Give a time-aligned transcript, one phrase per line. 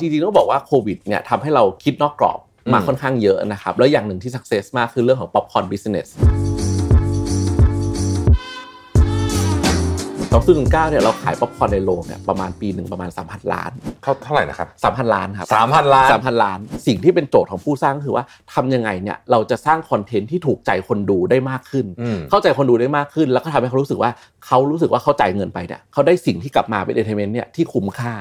[0.00, 2.38] จริงๆต้องบอกว่าโควิดเนี่ยทำให้เราคิดนอกกรอบ
[2.72, 6.08] มาค่อนข้างเยอะนะครับ แล้วอย่างหนึ่งที่ success มากคือเรื่องของ popcorn business
[10.32, 13.70] สอง0 1 9เนี่ยเราขายป๊อปคอร์นในโรงเนี่ยประมาณปีหนึ่งประมาณ 3,000 ล้าน
[14.02, 18.24] เท่าเท่าไหร่นะครับ3,000 ล้านครับสามพันล้าน3,000 ล้าน สิ่งที่เป็นโจทย์ของผู้สร้างคือว่า
[18.54, 24.10] ทำยังไงเนี่ยเราจะสร้างคอนเทนต์ที่ถูกใจคนดูได้มากขึ้นอืมเข้าใจคนดูได้มากขึ้น แล้วก็ทำให้เขารู้สึกว่า
[24.46, 28.14] เขารู้สึกว่าเขาจ่ายเงินไปเนี่ยเขาได้สิ่งที่กลับมาเป็น entertainment เนี่ยที่คุ้มค่า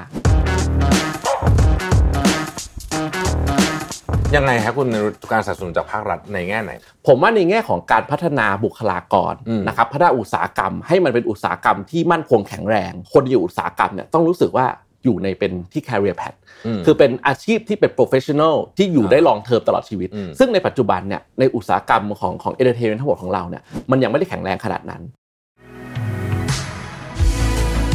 [4.35, 4.97] ยังไงครับคุณใน
[5.31, 6.71] การสนับสนุนจากภาครัฐในแง่ไหน
[7.07, 14.65] ผมว่าในแง่ของการพัฒนาบุคลากรอืมนะครับพัฒนาอุตสาหกรรม ให้มันเป็นอุตสาหกรรมที่มั่นคงแข็งแรง คนอยู่อุตสาหกรรมเนี่ยต้องรู้สึกว่า
[15.03, 16.37] อยู่ในเป็นที่ career path
[16.77, 25.01] มคือเป็นอาชีพที่เป็น professional ที่อยู่ได้ลองเทอมตลอดชีวิตอืมซึ่งในปัจจุบันเนี่ยในอุตสาหกรรมของของ entertainment ทั้งหมดของเราเนี่ยมันยังไม่ได้แข็งแรงขนาดนั้น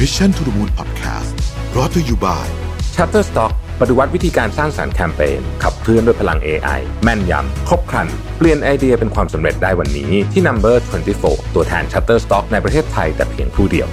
[0.01, 1.35] Mission to the Moon Podcast
[1.73, 2.45] brought to you by
[2.95, 10.77] Shutterstock ปฏิวัติวิธีการสร้างสารรค์แคมเปญขับเคลื่อนด้วยพลัง AI แม่นยำ ครบครัน เปลี่ยนไอเดียเป็นความสำเร็จได้วันนี้ที่ Number
[11.17, 13.89] 24 ตัวแทน Shutterstock ในประเทศไทยแต่เพียงผู้เดียว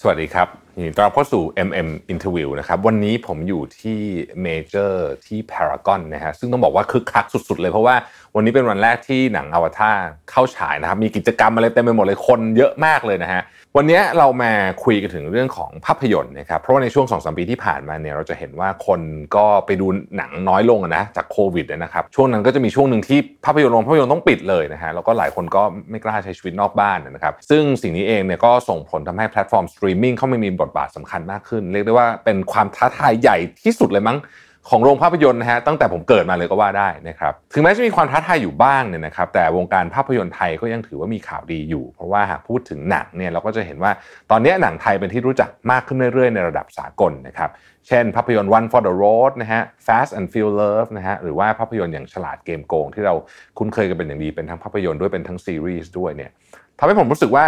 [0.00, 3.98] สวัสดีครับ ยินดีต้อนรับเข้าสู่ MM Interview นะครับวันนี้ผมอยู่ที่
[4.42, 7.94] เมเจอร์ที่ Paragon นะฮะซึ่งต้องบอกว่าคึกคักสุดๆ เลยเพราะว่า
[8.34, 9.96] วันนี้เป็นวันแรกที่หนังอวตาร
[10.30, 13.42] เข้าฉายนะครับมีกิจกรรมอะไรเต็มไปหมดเลยคนเยอะมากเลยนะฮะ
[13.76, 14.52] วันนี้เรามา
[14.84, 19.00] คุยกันถึงเรื่องของภาพยนตร์นะครับเพราะว่าในช่วง2-3ปีที่ผ่านมาเนี่ยเราจะเห็นว่าคน
[19.36, 34.18] ก็ไปดูหนังน้อยลงนะจากโควิดนะครับช่วงนั้นก็จะมีช่วงหนึ่งที่ภาพยนตร์โรงภาพยนตร์ต้องปิดเลยนะฮะแล้วก็หลายคนก็ไม่กล้าใช้ชีวิตนอกบ้านนะครับซึ่งสิ่งนี้เองเนี่ยก็ส่งผลทำให้แพลตฟอร์มสตรีมมิ่งเข้ามามีบทบาทสำคัญมากขึ้น เรียกได้ว่าเป็นความท้าทายใหญ่ที่สุดเลยมั้ง
[34.70, 43.92] ของโรงภาพยนตร์นะฮะตั้งแต่ผมเกิดมาเลยก็ว่าได้นะครับถึงแม้จะมีความท้าทายอยู่บ้างเนี่ยนะครับแต่วงการภาพยนตร์ไทยก็ยังถือว่ามีข่าวดีอยู่ เพราะว่าหากพูดถึงหนังเนี่ยเราก็จะเห็นว่า
[44.30, 47.50] ตอนนี้หนังไทยเป็นที่รู้จักมากขึ้นเรื่อยๆ ในระดับสากลนะครับ
[47.88, 53.14] เช่น ภาพยนตร์ One for the Road นะฮะ Fast and Feel Love นะฮะหรือว่าภาพยนตร์อย่างฉลาดเกมส์โกง ที่เรา
[53.58, 56.30] คุ้นเคยกันเป็นอย่างดีเป็นทั้งภาพยนตร์ด้วยเป็นทั้งซีรีส์ด้วยเนี่ย
[56.78, 57.44] ทำให้ผมรู้สึกว่า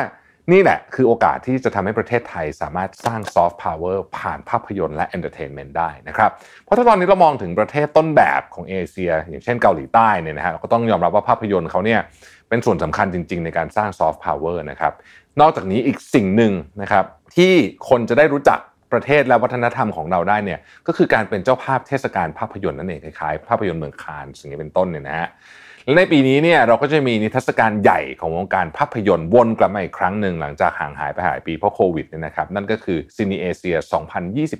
[0.53, 6.32] นี่แหละคือโอกาสที่จะทำให้ประเทศไทยสามารถสร้าง soft power ผ่านภาพยนตร์และ entertainment ได้นะครับ
[6.64, 12.00] เพราะถ้าตอนนี้เรามองถึงประเทศต้นแบบของเอเชีย อย่างเช่นเกาหลีใต้เนี่ยนะฮะเราก็ต้องยอมรับว่าภาพยนตร์เขาเนี่ย
[12.48, 14.92] เป็นส่วนสำคัญจริง ๆ ในการสร้างซอฟต์พาวเวอร์นะครับ
[15.41, 17.04] นอกจากนี้อีกสิ่งหนึ่งนะครับ
[17.37, 17.53] ที่
[17.88, 18.58] คนจะได้รู้จัก
[18.92, 25.28] ประเทศและวัฒนธรรมของเราได้เนี่ยก็คือการเป็นเจ้าภาพเทศกาลภาพยนตร์นั่นเองคล้ายๆภาพยนตร์เมืองคานส์สิ่งนี้เป็นต้นเนี่ยนะฮะ
[25.88, 33.76] และในปีนี้เนี่ยเราก็จะมีนิทรรศการใหญ่ของวงการภาพยนตร์วนกลับมาอีกครั้งหนึ่งหลังจากห่างหายไปหลายปีเพราะโควิดเนี่ยนะครับนั่นก็คือ CineAsia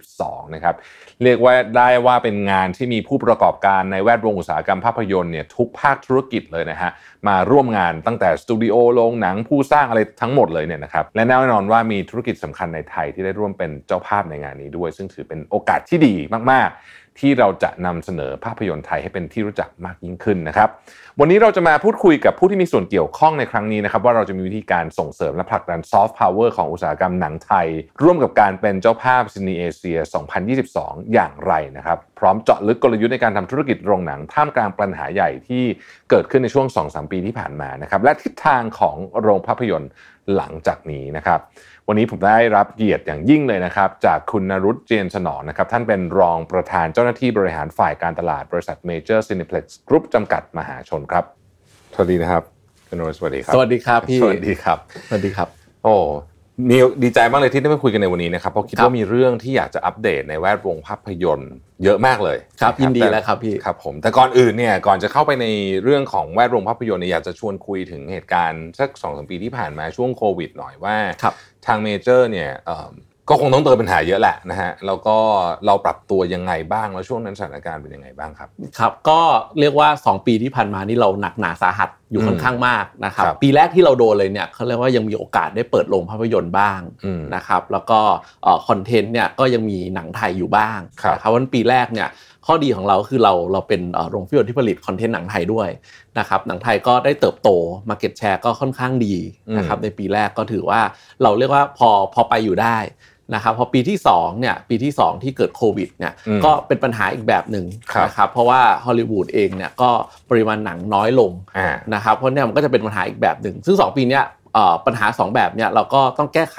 [0.05, 0.75] 2022 นะครับ
[1.23, 6.91] เรียกว่าได้ว่าเป็นงานที่มีผู้ประกอบการในแวดวงอุตสาหกรรมภาพยนตร์เนี่ยทุกภาคธุรกิจเลยนะฮะ
[7.29, 16.15] มาร่วมงานตั้งแต่สตูดิโอโรงหนังผู้สร้างอะไรทั้งหมดเลยเนี่ยนะครับและแน่นอนว่ามีธุรกิจสำคัญในไทยที่ได้ร่วมเป็นเจ้าภาพในงานนี้ด้วย ซึ่งถือเป็นโอกาสที่ดี
[16.53, 16.79] มากๆ
[17.21, 20.71] ที่เราจะนำเสนอภาพยนตร์ไทยให้เป็นที่รู้จักมากยิ่งขึ้นนะครับ
[21.21, 27.67] วันนี้เราจะมาพูดคุยกับผู้ที่มีส่วนเกี่ยวข้องในครั้งนี้นะครับ ว่าเราจะมีวิธีการส่งเสริมและผลักดันซอฟต์พาวเวอร์ของอุตสาหกรรมหนังไทย
[28.03, 29.99] ร่วมกับการเป็นเจ้าภาพ CineAsia
[30.55, 35.65] 2022 อย่างไรนะครับ พร้อมเจาะลึกกลยุทธ์ในการทำธุรกิจโรงหนัง ท่ามกลางปัญหาใหญ่ที่
[36.11, 39.91] เกิดขึ้นในช่วง 2-3 ปีที่ผ่านมานะครับและทิศทางของโรงภาพยนตร์
[40.37, 41.41] หลังจากนี้นะครับ
[41.91, 51.25] วันนี้ผมได้รับเกียรติอย่างยิ่งเลยนะครับ จากคุณนรุตเจนสนองนะครับ ท่านเป็นรองประธานเจ้าหน้าที่บริหารฝ่ายการตลาดบริษัทเมเจอร์ซินิเพล็กซ์กรุ๊ปจำกัดมหาชนครับ
[51.95, 52.43] สวัสดีนะครับ
[52.89, 54.79] คุณนรุตสวัสดีครับ สวัสดีครับพี่ สวัสดีครับ
[55.09, 55.49] สวัสดีครับ
[55.85, 55.95] โอ้
[56.71, 61.53] นิวดีใจมากเลยที่ได้มาคุยกันในวันนี้นะครับเพราะคิดครับว่ามีเรื่องที่อยากจะอัปเดตในแวดวงภาพยนตร์
[61.85, 65.47] เยอะมากเลยครับะยินดีแต่แล้วครับพี่ครับผมแต่ก่อนอื่นเนี่ยก่อนจะเข้าไปใน
[65.83, 71.35] เรื่องของแวดวงภาพยนตร์เนี่ยอยากจะชวนคุยถึงเหตุการณ์สักสองสปีที่ผ่านมาช่วงโควิด หน่อยว่าครับ
[71.67, 72.93] ทางเมเจอร์เนี่ยเอิ่ม
[73.29, 75.17] ก็คงต้องเจอปัญหาเยอะแหละนะฮะแล้วก็
[75.67, 79.21] เราปรับตัวยังไงบ้างแล้วช่วงนั้นสถานการณ์เป็นยังไงบ้างครับครับ ก็
[79.61, 88.01] เรียกว่า 2 ปีที่ผ่านมานี่เราหนักหนาสาหัสอยู่อืมค่อนข้างมากนะครับครับ ปีแรกที่เราโดนเลยเนี่ยเขาเรียกว่ายังมีโอกาสได้เปิดโรงภาพยนตร์บ้างอืมนะครับ แล้วก็
[88.69, 92.09] คอนเทนต์เนี่ยก็ยังมีหนังไทยอยู่บ้างครับนะครับวันปีแรกเนี่ย
[92.51, 95.69] ข้อดีของเราคือเราเราเป็นเอ่อโรงภาพยนตร์ที่ผลิตคอนเทนต์หนังไทยด้วย
[96.19, 97.49] นะครับหนังไทยก็ได้เติบโต
[97.89, 99.15] market share ก็ค่อนข้างดี
[99.57, 100.81] นะครับในปีแรกก็ถือว่า
[101.23, 102.79] เราเรียกว่าพอพอไปอยู่ได้
[103.35, 109.91] นะครับพอปีที่2เนี่ยปีที่ 2 ที่เกิดโควิดเนี่ยอืมก็เป็นปัญหาอีกแบบหนึ่งครับนะครับเพราะว่าฮอลลีวูดเองเนี่ยก็
[110.31, 114.38] ปริมาณหนังน้อยลงอ่านะครับเพราะเนี่ยมันก็จะเป็นปัญหาอีกแบบหนึ่งซึ่ง 2 ปีเนี้ยเอ่อ
[114.87, 116.59] ปัญหาสองแบบเนี่ยเราก็ต้องแก้ไข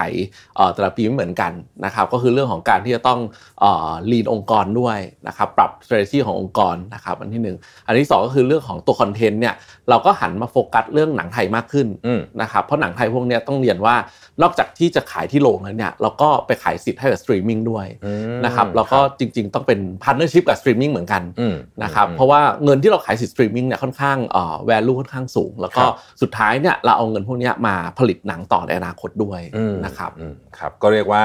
[0.56, 1.51] เอ่อแต่ละปีไม่เหมือนกัน
[1.86, 3.19] นะครับก็คือเรื่องของการที่จะต้อง
[3.62, 4.97] เอ่อ lead องค์กรด้วย
[5.27, 7.57] นะครับปรับ strategy ขององค์กรนะครับอันที่หนึ่ง
[7.88, 9.56] อันที่สองก็คือเรื่องของตัวคอนเทนต์เนี่ย
[9.89, 13.95] เราก็หันมาโฟกัสเรื่องหนังไทยมากขึ้นอืมนะครับเพราะหนังไทยพวกเนี้ยต้องเรียนว่า
[14.41, 31.23] นอกจากที่จะขายที่โรงแล้วเนี่ยเราก็ไปขายสิทธิ์ให้กับสตรีมมิ่งด้วยอืมนะครับแล้วก็จริง ๆ ต้องเป็นพาร์ n เนอร์ชิพกับสตรีมมิ่งเหมือนกันอืมนะครับอืมเพราะว่าเงินที่เราขายสิทธิ์สตรีมมิ่งเนี่ยค่อนข้างเอ่อ value ค่อนข้างสูง แล้วก็ครับสุดท้ายเนี่ยเราเอาเงินพวกเนี้ยมาผลิตหนังต่อในอนาคตด้วยอืมนะครับอืมครับ ก็เรียกว่า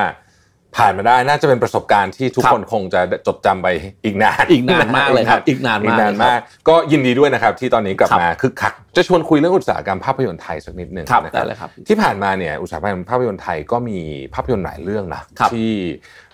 [0.77, 3.69] ผ่านมาได้น่าจะเป็นประสบการณ์ที่ทุกครับคนคงจะจดจำไป
[4.05, 13.99] อีกนานอีกนานมากเลยครับ อีกนานอีกมากนานเลยครับมาก ก็ยินดีด้วยนะครับที่ตอนนี้กลับครับมาคึกคักจะชวนคุยเรื่องอุตสาหกรรมภาพยนตร์ไทยสักนิดหนึ่งครับนะได้เลยครับที่ผ่านมาเนี่ยอุตสาหกรรมภาพยนตร์ไทยก็มี
[14.35, 15.71] ภาพยนตร์หลายเรื่องนะครับที่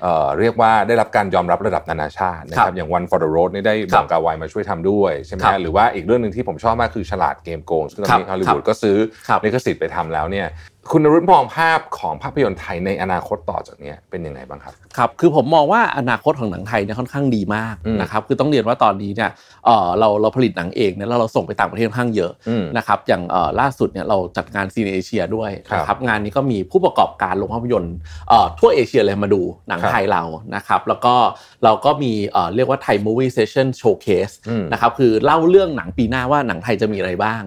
[0.03, 8.97] เอ่อเรียกว่าได้รับการยอมรับระดับนานาชาตินะคครัรับบอย่าง One for the Road นี่ได้ครับอบงกาไวมาช่วยทำด้วยใช่ไหมครับฮะหรือว่าอีกเรื่องหนึ่งที่ผมชอบมากคือฉลาดเกมโกงซึ่งตอนนี้ครับฮอลลีวูดก็ซื้อ
[9.29, 10.47] ครับลิขสิทธิ์ไปทำแล้วเนี่ย
[10.93, 19.31] คุณนรุตมองภาพของภาพยนตร์ไทยในอนาคตต่อจากเนี้ยเป็นยังไงบ้างครับครับคือผมมองว่าอนาคตของหนังไทยเนี่ยค่อนข้างดีมากอืมนะครับคือต้องเรียนว่าตอนนี้เนี่ย
[19.67, 27.97] เอ่อเราเราผลิตหนังเองเนี่ยแล้วเราส่งไปต่างประเทศค่อนข้างเยอะอืมนะครับอย่างเอ่อล่าสุดเนี่ยเราจัดงาน CineAsia ด้วยครับนะครับงานนี้ก็มีผู้ประกอบการโรงภาพยนตร์
[28.29, 30.23] เอ่อทั่วเอเชียเลยมาดูหนังครับไทยเรา
[30.57, 31.15] นะครับแล้วก็
[31.65, 37.43] เราก็มีเอ่อเรียกว่า Thai movie session showcase อืมนะครับคือเล่าเรื่องหนังปีหน้าว่าหนังไทยจะมีอะไรบ้าง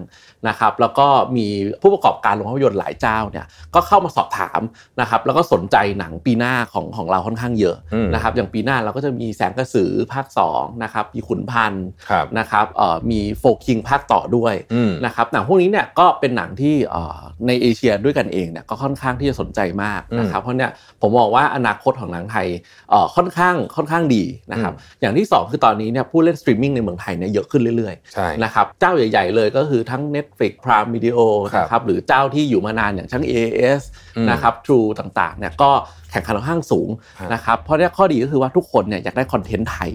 [0.48, 1.06] นะครับแล้วก็
[1.36, 1.46] มี
[1.82, 4.60] ผู้ประกอบการโรงภาพยนตร์หลายเจ้าเนี่ยก็เข้ามาสอบถาม
[5.00, 20.70] นะครับแล้วก็สนใจหนังปีหน้าของของเราค่อนข้างเยอะอืมนะครับอย่างปีหน้าเราก็จะมีแสงกระสือภาค2นะครับมีขุนพันธ์ครับนะครับเอ่อมี4 Kings ภาคต่อด้วยอืมนะครับหนังพวกนี้เนี่ยก็เป็นหนังที่เอ่อในเอเชียด้วยกันเองเนี่ยก็ค่อนข้างที่จะสนใจมากนะครับเพราะเนี่ย
[21.00, 22.46] ผมมองว่าอนาคตของหนังไทย
[22.90, 30.02] เอ่อค่อนข้างค่อนข้างดีนะครับอย่างที่สองคือตอนนี้เนี่ยผู้เล่นสตรีมมิ่งในเมืองไทยเนี่ยเยอะขึ้นเรื่อยๆใช่นะครับเจ้าใหญ่ ๆ เลยก็คือทั้ง
[30.34, 31.18] Netflix Prime Video
[31.54, 33.82] ครับนะครับหรือเจ้าที่อยู่มานานอย่างทั้ง AIS
[34.16, 35.70] อืมนะครับ True ต่างๆเนี่ยก็
[36.14, 36.88] แข่งขันค่อนข้างสูง
[37.18, 39.90] ครับนะครับเพราะเนี่ยข้อดีก็คือว่าทุกคนเนี่ยอยากได้คอนเทนต์ไทย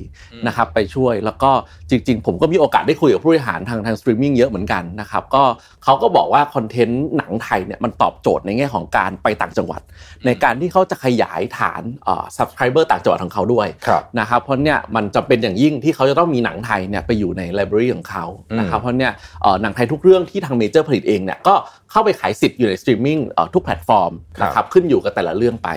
[0.48, 1.52] นะครับไปช่วยแล้วก็
[1.90, 5.44] จริง ๆ ผมก็มีโอกาสได้คุยกับผู้บริหารทางทางสตรีมมิ่งเยอะเหมือนกันนะครับก็
[5.84, 9.82] เขาก็บอกว่าคอนเทนต์หนังไทยเนี่ยมันตอบโจทย์ในแง่ของการไปต่างจังหวัด
[10.26, 19.12] ในการที่เขาจะขยายฐานเอ่อ subscriber ต่างจังหวัดของเขาด้วยครับนะครับเพราะเนี่ยมันจำเป็นอย่างยิ่งที่เขาจะต้องมีหนังไทยเนี่ยไปอยู่ใน library ของเขาอืมนะครับเพราะเนี่ย
[19.42, 21.56] เอ่อหนังไทยทุกเรื่องที่ทางเมเจอร์ผลิตเองเนี่ยก็
[21.92, 25.70] เข้าไปขายสิทธิ์อยู่ในสตรีมมิ่งเอ่อทุกแพลตฟอร์มนะครับขึ้นอยู่กับแต่ละเรื่องไป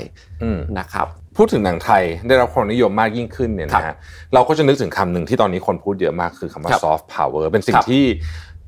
[0.43, 1.07] อืมนะครับ
[1.37, 3.97] พูดถึงหนังไทยได้รับความนิยมมากยิ่งขึ้นเนี่ยนะฮะ
[4.35, 8.05] เราก็จะนึกถึงคำหนึ่งที่ตอนนี้คนพูดเยอะมากคือคำว่าครับ soft power เป็นสิ่งครับที่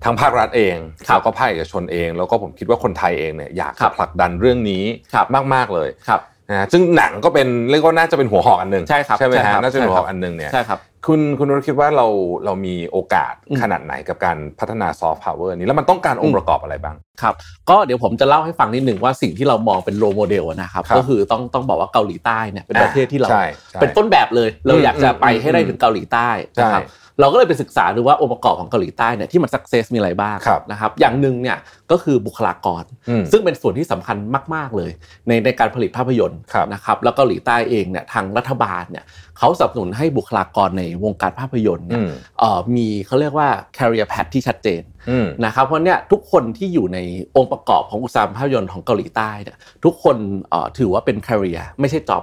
[0.05, 0.77] ทางภาครัฐเอง
[1.09, 6.21] ครับแล้วก็ภาคเอกชนเอง แล้วก็ผมคิดว่าคนไทยเองเนี่ยอยากจะครับผลักดันเรื่องนี้ครับมากๆเลยครับ
[6.51, 12.07] นะฮะซึ่งหนังก็เป็นเรียกว่าน่าจะเป็นหัวหอกอันหนึ่งใช่ครับใช่ไหมใช่ครับฮะน่าจะเป็นหัวหอกใช่ครับอันหนึ่งเนี่ยใช่ครับ คุณคุณนุชคิดว่าเรา
[12.45, 17.35] เรามีโอกาสอืมขนาดไหนกับการพัฒนา soft power นี้แล้วมันต้องการองค์ประกอบอะไรบ้างครับ
[17.71, 26.29] ก็เดี๋ยวผมจะเล่าให้ฟังนิดหนึ่งว่าสิ่งที่เรามองเป็นโรโมเดลนะครับครับก็คือต้องต้องบอกว่าเกาหลีใต้เนี่ยเป็นประเทศที่เราใช่ใช่เป็นต้นแบบเลย เราอืมอยากจะไปอืมให้ได้ถึงเกาหลีใต้
[26.59, 31.59] นะครับใช่ เราก็เลยไปศึกษาดูว่าองค์ประกอบของเกาหลีใต้เนี่ยที่มันสักเซสมีอะไรบ้างครับนะครับอย่างหนึ่งเนี่ย
[31.91, 34.17] ก็คือบุคลากรอืมซึ่งเป็นส่วนที่สำคัญ
[34.55, 34.91] มาก ๆ เลย
[35.29, 39.05] ในในการผลิตภาพยนตร์ครับนะครับแล้วเกาหลีใต้เองเนี่ยทางรัฐบาลเนี่ย
[39.39, 46.99] เขาสนับสนุนให้บุคลากรในวงการภาพยนตร์เนี่ยอืมเอ่อมีเขาเรียกว่า career path ที่ชัดเจนอืมนะครับเพราะเนี่ยทุกคนที่อยู่ใน
[47.37, 50.17] องค์ประกอบของอุตสาหกรรมภาพยนตร์ของเกาหลีใต้เนี่ยทุกคน
[50.51, 52.23] เอ่อถือว่าเป็น career ไม่ใช่ job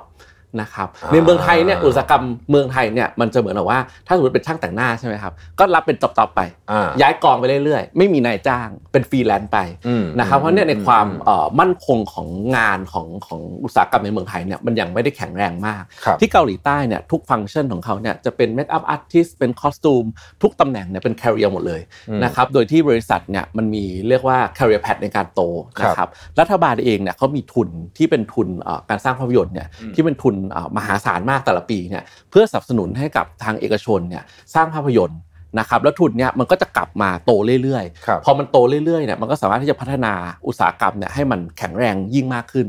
[0.62, 9.58] นะครับอ่าในเมืองไทยเนี่ยอุตสาหกรรมเมืองไทยเนี่ยมันจะเหมือนกับว่าถ้าสมมติเป็นช่างแต่งหน้าใช่ไหมครับก็รับเป็น job ๆไปอ่าย้ายกองไปเรื่อยๆ ไม่มีนายจ้างเป็นฟรีแลนซ์ไป
[9.88, 20.06] อืมนะครับเพราะเนี่ยในอืมความอืมเอ่อมั่นคงของงานของของอุตสาหกรรมในเมืองไทยเนี่ยมันยังไม่ได้แข็งแรงมากครับที่เกาหลีใต้เนี่ยทุกฟังก์ชันของเขาเนี่ยจะเป็นเมคอัพอาร์ติสเป็นคอสตูม
[20.42, 25.42] ทุกตำแหน่งเนี่ยเป็นแคริเอร์หมดเลยอืมนะครับโดยที่บริษัทเนี่ยมันมีเรียกว่า career path ในการโต
[25.80, 26.10] ครับนะครับ
[26.40, 30.41] รัฐบาลเองเนี่ยเขามีทุนที่เป็นทุนเอ่อการสร้างภาพยนตร์เนี่ยที่เป็นทุนเอ่อ
[30.78, 35.22] มหาศาลมากแต่ละปีเนี่ยเพื่อสนับสนุนให้กับทางเอกชนเนี่ยสร้างภาพยนตร์
[35.60, 37.32] นะครับแล้วทุนเนี่ยมันก็จะกลับมาโต
[37.64, 40.14] เรื่อยครับๆพอมันโตเรื่อยๆเนี่ยมันก็สามารถที่จะพัฒนา
[40.48, 42.68] อุตสาหกรรมเนี่ยให้มันแข็งแรงยิ่งมากขึ้น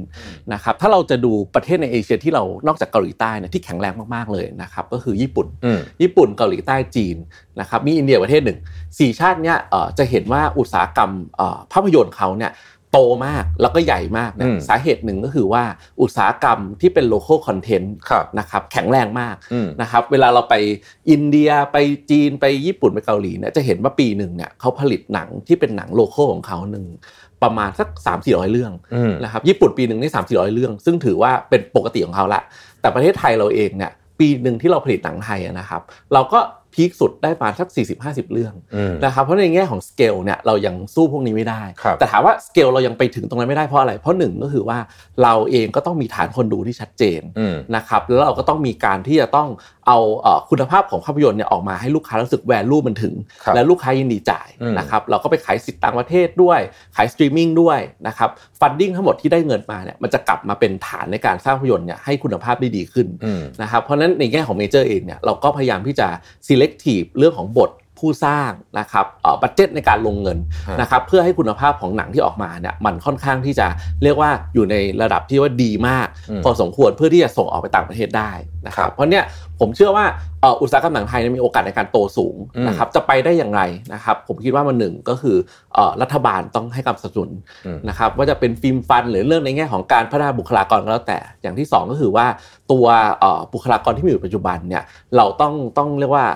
[0.53, 7.17] นะครับถ้าเราจะดูประเทศในเอเชียที่เรานอกจากเกาหลีใต้เนี่ยที่แข็งแรงมากๆเลยนะครับก็คือญี่ปุ่นอืมญี่ปุ่นเกาหลีใต้จีน
[7.61, 8.59] นะครับมีอินเดียประเทศหนึ่ง
[8.99, 12.53] สี่ชาติเนี้ยเอ่อจะเห็นว่าอุตสาหกรรมเอ่อภาพยนตร์เขาเนี่ย
[12.93, 15.63] โตมากแล้วก็ใหญ่มากเนี่ยอืมสาเหตุหนึ่งก็คือว่า
[16.03, 20.55] อุตสาหกรรมที่เป็น local content ครับนะครับแข็งแรงมากอืมนะครับเวลาเราไป
[21.11, 21.77] อินเดียไป
[22.11, 26.85] จีนไปญี่ปุ่นไปเกาหลีเนี่ยจะเห็นว่าปีหนึ่งเนี่ยเขาผลิตหนังที่เป็นหนัง local ของเขาหนึ่ง
[27.43, 32.41] ประมาณสัก 3 4 0 0 เรื่องอืมนะครับญี่ปุ่นปีหนึ่งนี่3 4 0 0 เรื่อง ซึ่งถือว่าเป็นปกติของเขาละ
[32.81, 35.83] แต่ประเทศไทยเราเองเนี่ยปีหนึ่งที่เราผลิตหนังไทยอะนะครับ
[36.13, 36.41] เราก็
[36.75, 37.69] peak สุดได้มาสัก
[38.01, 44.79] 40-50 เรื่องอืมนะครับเพราะในแง่ของสเกลเนี่ยเรายังสู้พวกนี้ไม่ได้ครับแต่ถามว่าสเกลเรายังไปถึงตรงนั้นไม่ได้เพราะอะไร เพราะหนึ่งก็คือว่า
[45.23, 49.49] เราเองก็ต้องมีฐานคนดูที่ชัดเจนอืมนะครับแล้วเราก็ต้องมีการที่จะต้อง
[49.89, 53.15] เอาเอ่อคุณภาพของภาพยนตร์เนี่ยออกมาให้ลูกค้ารู้สึก value มันถึง
[53.45, 56.61] ครับและลูกค้ายินดีจ่ายอืมนะครับเราก็ไปขายสิทธิ์ต่างประเทศด้วย
[56.97, 58.29] ขายสตรีมมิ่งด้วยนะครับ
[58.61, 66.09] funding ทั้งหมดที่ได้เงินมาเนี่ยมันจะกลับมาเป็นฐานในการสร้างภาพยนตร์เนี่ยให้คุณภาพได้ดีขึ้นอืมนะครับเพราะฉะนั้นในแง่ของเมเจอร์เองเนี่ยเราก็พยายามที่จะ
[66.63, 67.71] selective เรื่องของบท
[68.07, 68.51] ผู้สร้าง
[68.81, 70.39] นะครับเอ่อ budget ในการลงเงิน
[70.69, 73.67] ฮะนะครับเพื่อให้คุณภาพของหนังที่ออกมาเนี่ยมันค่อนข้างที่จะ
[74.03, 78.31] เรียกว่าอยู่ในระดับที่ว่าดีมากอืมพอสมควรเพื่อที่จะส่งออกไปต่างประเทศได้
[78.67, 79.25] นะครับครับเพราะเนี่ย
[79.61, 80.05] ผมเชื่อว่า
[80.41, 83.63] เอ่ออุตสาหกรรมหนังไทยเนี่ยมีโอกาสในการโตสูงอืมนะครับจะไปได้อย่างไร
[83.95, 85.37] นะครับผมคิดว่ามันหนึ่งก็คือ
[85.75, 87.31] เอ่อรัฐบาลต้องให้การสนับสนุน
[87.67, 92.27] อืมนะครับว่าจะเป็น film fund หรือเรื่องในแง่ของการพัฒนาบุคลากรก็แล้วแต่ อย่างที่สองก็คือว่า
[92.73, 92.87] ตัว
[93.21, 94.83] เอ่อบุคลากรที่มีอยู่ปัจจุบันเนี่ย
[95.17, 96.27] เราต้องต้องเรียกว่า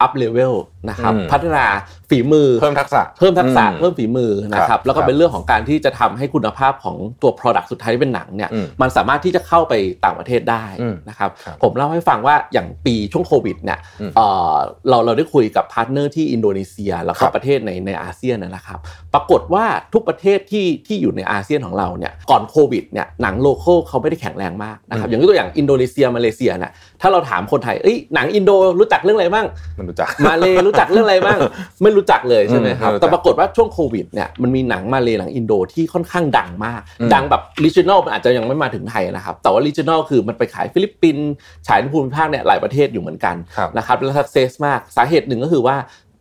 [0.00, 0.54] up level
[0.90, 1.64] นะครับอืมพัฒนา
[2.10, 14.54] ฝีมือเพิ่มทักษะเพิ่มทักษะอืมเพิ่มฝีมือนะครับครับแล้วก็ครับเป็นเรื่องของการที่จะทำให้คุณภาพของตัว Product สุดท้ายที่เป็นหนังเนี่ยอืมมันสามารถที่จะเข้าไปต่างประเทศได้อืมนะครับครับผมเล่าให้ฟังว่าอย่างปีช่วงโควิดเนี่ยอืมเอ่อ
[14.88, 18.78] เราเราได้คุยกับ partner ที่อินโดนีเซีย แล้วก็ครับประเทศในในอาเซียนนะนะครับ
[19.14, 28.50] ปรากฏว่าทุกประเทศที่ที่อยู่ในอาเซียนของเราเนี่ยก่อนโควิดเนี่ยหนัง local เขาไม่ได้แข็งแรงมากนะครับอย่างยกตัวอย่างอินโดนีเซียมาเลเซียเนี่ยถ้าเราถามคนไทยเอ้ยหนังอินโด
[28.80, 29.46] รู้จักเรื่องอะไรบ้าง
[29.78, 31.38] ไม่รู้จักมาเลรู้จักเรื่องอะไรบ้าง
[31.82, 41.26] ไม่รู้จักเลยใช่ไหมครับอืมไม่รู้จักแต่ปรากฏว่าช่วงโควิดเนี่ยมันมีหนังมาเลหนังอินโดที่ค่อนข้างดังมากอืมดังแบบลิจิ o น a ลมันอาจจะยังไม่มาถึงไทยนะครับแต่ว่าลิจิ o น a ลคือมันไปขายฟิลิปปินส์
[41.66, 45.76] ฉายในภูมิภาคเนี่ยหลายประเทศอยู่เหมือนกันครับนะครับแล้ว success มากสาเหตุหนึ่งก็คือว่า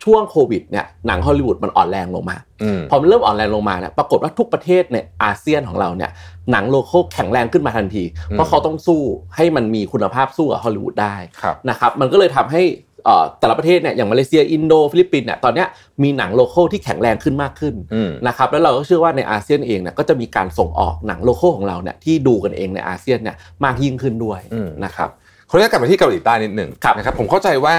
[0.06, 6.12] ช่วงโควิดเนี่ยหนังฮอลลีวูดมันอ่อนแรงลงมาอืมพอมันเริ่มอ่อนแรงลงมาเนี่ยปรากฏว่าทุกประเทศในอาเซียนของเราเนี่ย
[6.52, 9.02] หนัง local แข็งแรงขึ้นมาทันที เพราะเขาต้องสู้
[9.36, 12.64] ให้มันมีคุณภาพสู้กับฮอลลีวูดได้ครับนะครับมันก็เลยทำให้
[13.06, 15.68] เอ่อแต่ละประเทศเนี่ยอย่างมาเลเซียอินโดฟิลิปปินส์เนี่ยตอนเนี้ย
[16.04, 25.10] มีหนัง local ที่แข็งแรงขึ้นมากขึ้นอืมนะครับแล้วเราก็เชื่อว่าในอาเซียนเองเนี่ยก็จะมีการส่งออกหนัง local ของเราเนี่ยที่ดูกันเองในอาเซียนเนี่ยมากยิ่งขึ้นด้วยอืมนะครับ
[25.50, 27.76] ขออนุญาตกลับมาที่เกาหลีใต้นิดหนึ่งครับนะครับผมเข้าใจว่า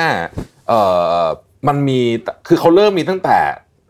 [0.68, 0.80] เอ่
[1.23, 1.25] อ
[1.69, 2.01] มันมี
[2.49, 3.39] คือเขาเริ่มมีตั้งแต่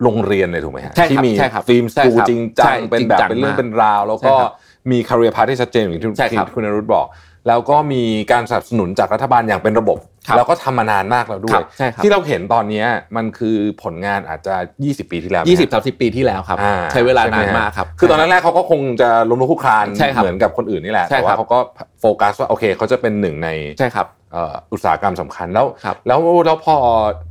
[0.02, 4.52] โรงเรียนเลยถูกไหมฮะใช่ครับที่มีใช่ครับฟิล์มสใช่กูครับจริงจัใช่งเป็นแบบจริงจังเป็นเรื่องมากเป็นราว แล้วก็ใช่ครับ
[4.90, 7.06] มีคาเรียพาที่ชัดเจนอย่างที่ใช่ครับที่คุณนรุตบอก
[7.48, 8.02] แล้วก็มี
[8.32, 14.54] การสนับสนุนจากรัฐบาลอย่างเป็นระบบครับแล้วก็ทำมานานมากแล้วด้วครัยบใช่ครับที่เราเห็นตอนเนี้ยมันคือผลงานอาจจะ
[14.84, 21.58] 20 ปีที่แล้วไหมฮะยี่สิบสามสิบปีที่แล้วครับอ่าใช้เวลาใช่ไหนานฮะมากครับ คือตอนแรกๆเขาก็คงจะล้มลุกคลุกคลานใช่ครับเหมือนกับคนอื่นนี่แหละใช่แต่ครัว่าบเขาก็
[22.00, 26.76] โฟกัสว่าโอเคเขาจะเป็นหนึ่งในใช่ครับเอ่ออุตสาหกรรมสำคัญแล้วครับแล้วแล้วพอ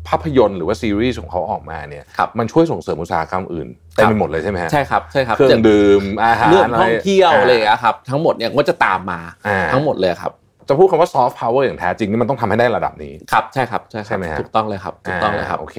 [0.08, 10.32] ภาพยนตร์หรือว่าซีรีส์ของเขาออกมาเนี่ยครับมันช่วยส่งเสริมอุตสาหกรรมอื่นเต็มไปหมดเลยใช่ไหมฮะใช่ครับใช่ครับเครื่องดื่มอาหารเรื่องท่องเที่ยวอะไรอย่างเงี้ยครับทั้งหมดเนี่ยก็จะตามมาอ่าทั้งหมดเลยครับ
[10.70, 15.78] จะพูดคำว่าซอฟต์พาวเวอร์อย่างแท้จริงนี่มันต้องทำให้ได้ระดับนี้ ครับใช่ครับใช่ครับใช่ไหมฮะถูกต้องเลยครับถูกต้องเลยครับาโอเค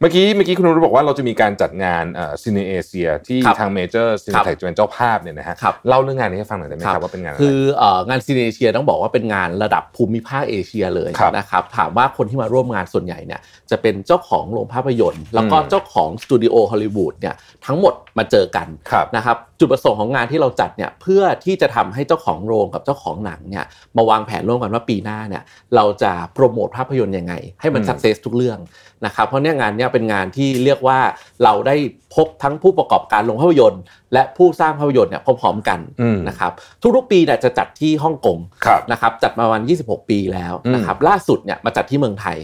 [0.00, 17.34] เมื่อกี้เมื่อกี้คุณนุ้บอกว่าเราจะมีการจัดงานเอ่อ CineAsia ที่ครับทางเมเจอร์ซีนีเพล็กซ์ครับจะเป็นเจ้าภาพเนี่ยนะฮะครับเล่าเรื่องงานนี้ให้ฟังหน่อยได้ไหมครับว่าเป็นงานอะไรคือเอ่องาน CineAsia ต้องบอกว่าเป็นงานระดับภูมิภาคเอเชียเลยครับนะครับถามว่าคนที่มาร่วมงานส่วนใหญ่เนี่ยจะเป็นเจ้าของโรงภาพยนตร์ แล้วก็อืมเจ้าของสตูดิโอฮอลลีวูดเนี่ย
[17.66, 23.64] ทั้งหมดมาเจอกันครับนะครับจุดประสงค์ของงานที่เราจัดเนี่ยเพื่อที่จะทำให้เจ้าของโรงกับเจ้าของหนังเนี่ย
[23.96, 25.42] มาวางแผนร่วมกันว่าปีหน้าเนี่ย
[25.76, 28.58] เราจะโปรโมทภาพยนตร์ยังไง ให้มันอืม success ทุกเรื่อง
[29.06, 30.98] นะครับเพราะเนี่ยงานเนี่ยเป็นงานที่เรียกว่า
[31.44, 31.76] เราได้
[32.14, 36.52] พบทั้งผู้ประกอบการโรงภาพยนตร์ และผู้สร้างภาพยนตร์เนี่ยพร้อมๆกันอืมนะครับ
[36.96, 42.36] ทุกๆปีเนี่ยจะจัดที่ฮ่องกงครับนะครับจัดมาประมาณ26 ปีแล้วอืมนะครับล่าสุดเนี่ยมาจัดที่เมืองไทย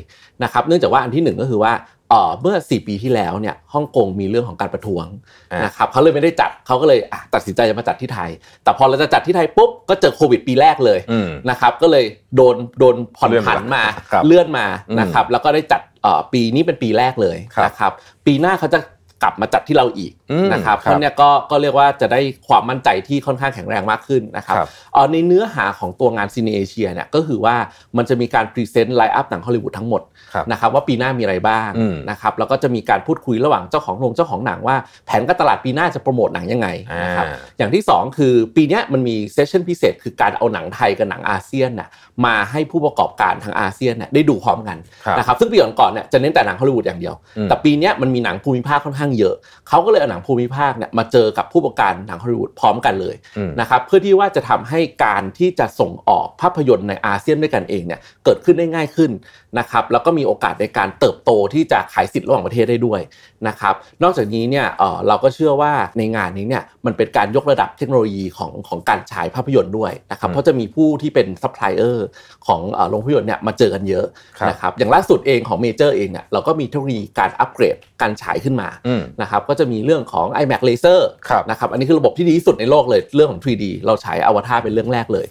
[0.42, 1.72] นะครับเนื่องจากว่าอันที่หนึ่งก็คือว่า
[2.10, 5.06] เอ่อเมื่อ 4 ปีที่แล้วเนี่ยฮ่องกงมีเรื่องของการประท้วง
[5.52, 8.30] อ่านนะครับเขาเลยไม่ได้จัดเขาก็เลยอะตัดสินใจจะมาจัดที่ไทย
[8.64, 12.04] แต่พอเราจะจัดที่ไทยปุ๊บก็เจอโควิดปีแรกเลยอืมนะครับก็เลย
[12.36, 17.92] โดนโดนผ่อนเลื่อนผันมาครับเลื่อนมาอืมนะครับแล้วก็ได้จัดเอ่อปีนี้เป็นปีแรกเลยครับนะครับ
[18.26, 18.78] ปีหน้าเขาจะ
[19.22, 27.56] กลับมาจัดที่เราอีกอืมนะครับครับเพราะเนี่ยก็ก็เรียกว่าจะได้ความมั่นใจที่ค่อนข้างแข็งแรงมากขึ้นนะครับครับเอ่อในเนื้อหาของตัวงาน CineAsia เนี่ยก็คือว่า
[27.96, 30.02] มันจะมีการ present line up หนังฮอลลีวูดทั้งหมด
[30.34, 36.68] ครับนะครับว่าปีหน้ามีอะไรบ้างอืมนะครับแล้วก็จะมีการพูดคุยระหว่างเจ้าของโรงเจ้าของหนังว่าแผนการตลาดปีหน้าจะโปรโมทหนังยังไง
[37.04, 41.88] นะครับอ่าอย่างที่ 2 คือปีเนี้ยมันมี session พิเศษ คือการเอาหนังไทยกับหนังอาเซียนน่ะ
[42.26, 49.34] มาให้ผู้ประกอบการทางอาเซียนน่ะได้ดูพร้อมกันครับนะครับซึ่งปีก่อนๆเนี่ยจะเน้นแต่หนังฮอลลีวูดอย่างเดียวอืมแต่ปีเนี้ยมันมีหนังภูมิภาคค่อนข้างเยอะ
[49.68, 59.10] เขาก็เลยเอาหนังภูมิภาคเนี่ยมาเจอกับผู้ประกอบการหนังฮอลลีวูดพร้อมกันเลยอืมนะครับเพื่อที่ว่าจะทำให้การที่จะส่งออกภาพยนตร์ในอาเซียนด้วยกันเองเนี่ยเกิดขึ้นได้ง่ายขึ้น
[59.58, 63.00] นะครับแล้วก็มีโอกาสในการเติบโตที่จะขายสิทธิ์ระหว่างประเทศได้ด้วย
[63.48, 72.06] นะครับนอกจากนี้เนี่ยเออเราก็เชื่อว่าในงานนี้เนี่ยมันเป็นการยกระดับเทคโนโลยีของของการฉายภาพยนตร์ด้วยนะครับเพราะจะมีผู้ที่เป็นซัพพลายเออร์
[72.46, 74.06] ของเอ่อโรงภาพยนตร์เนี่ยมาเจอกันเยอะ
[74.38, 85.26] ครับนะครับอย่างล่าสุดเองของเมเจอร์เองเนี่ยเราก็มีเทคโนโลยีการอัปเกรดการฉายขึ้นมาอืมนะครับก็จะมีเรื่องของ iMac Laser ครับนะครับอันนี้คือระบบที่ดีที่สุดในโลกเลยเรื่องของ 3D เราฉายอวตารเป็นเรื่องแรกเลย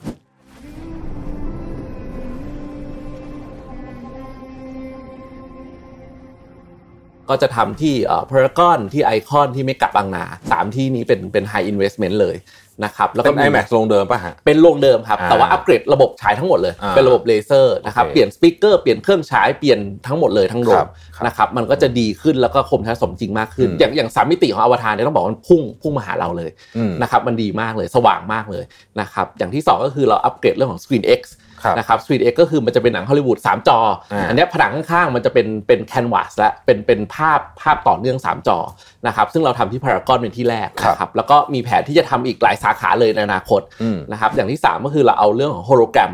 [7.29, 7.93] ก็จะทำที่
[8.29, 12.37] พารากอนที่ไอคอนที่เมกะบางนาสามที่นี้เป็นเป็น high investment เลย
[12.83, 28.63] นะครับแล้วก็เป็นมี IMAX ลงเดิมป่ะฮะเป็นโรงเดิมครับอ่าแต่ว่าอัปเกรดระบบฉายทั้งหมดเลยอ่าเป็นระบบเลเซอร์นะครับโอเคเปลี่ยน speaker เปลี่ยนเครื่องฉายเปลี่ยนทั้งหมดเลยทั้งโรครังบครับนะครับมันก็จะดีขึ้นแล้วก็คมชัดสมจริงมากขึ้นอืมอย่างอย่างสามมิติของอวตารเนี่ยต้องบอกว่ามันพุ่งพุ่งมาหาเราเลยอืมนะครับมันดีมากเลยสว่างมากเลย
[29.01, 31.44] นะครับอย่างที่สองก็คือเราอัปเกรดเรื่องของ Screen X ครับ
[31.77, 33.79] นะครับ Screen X ก็คือมันจะเป็นหนังฮอลลีวูด3จอ
[34.13, 38.57] อาอันเนี้ยผนังข้างๆมันจะเป็นเป็น canvas และเป็นเป็นภาพภาพต่อเนื่อง 3 จอ
[39.07, 46.13] นะครับซึ่งเราทำที่พารากอนเป็นที่แรกครับนะครับแล้วก็มีแผนที่จะทำอีกหลายสาขาเลยในอนาคตอืมนะครับอย่างที่ 3 ก็คือเราเอาเรื่องของโฮโลแกรม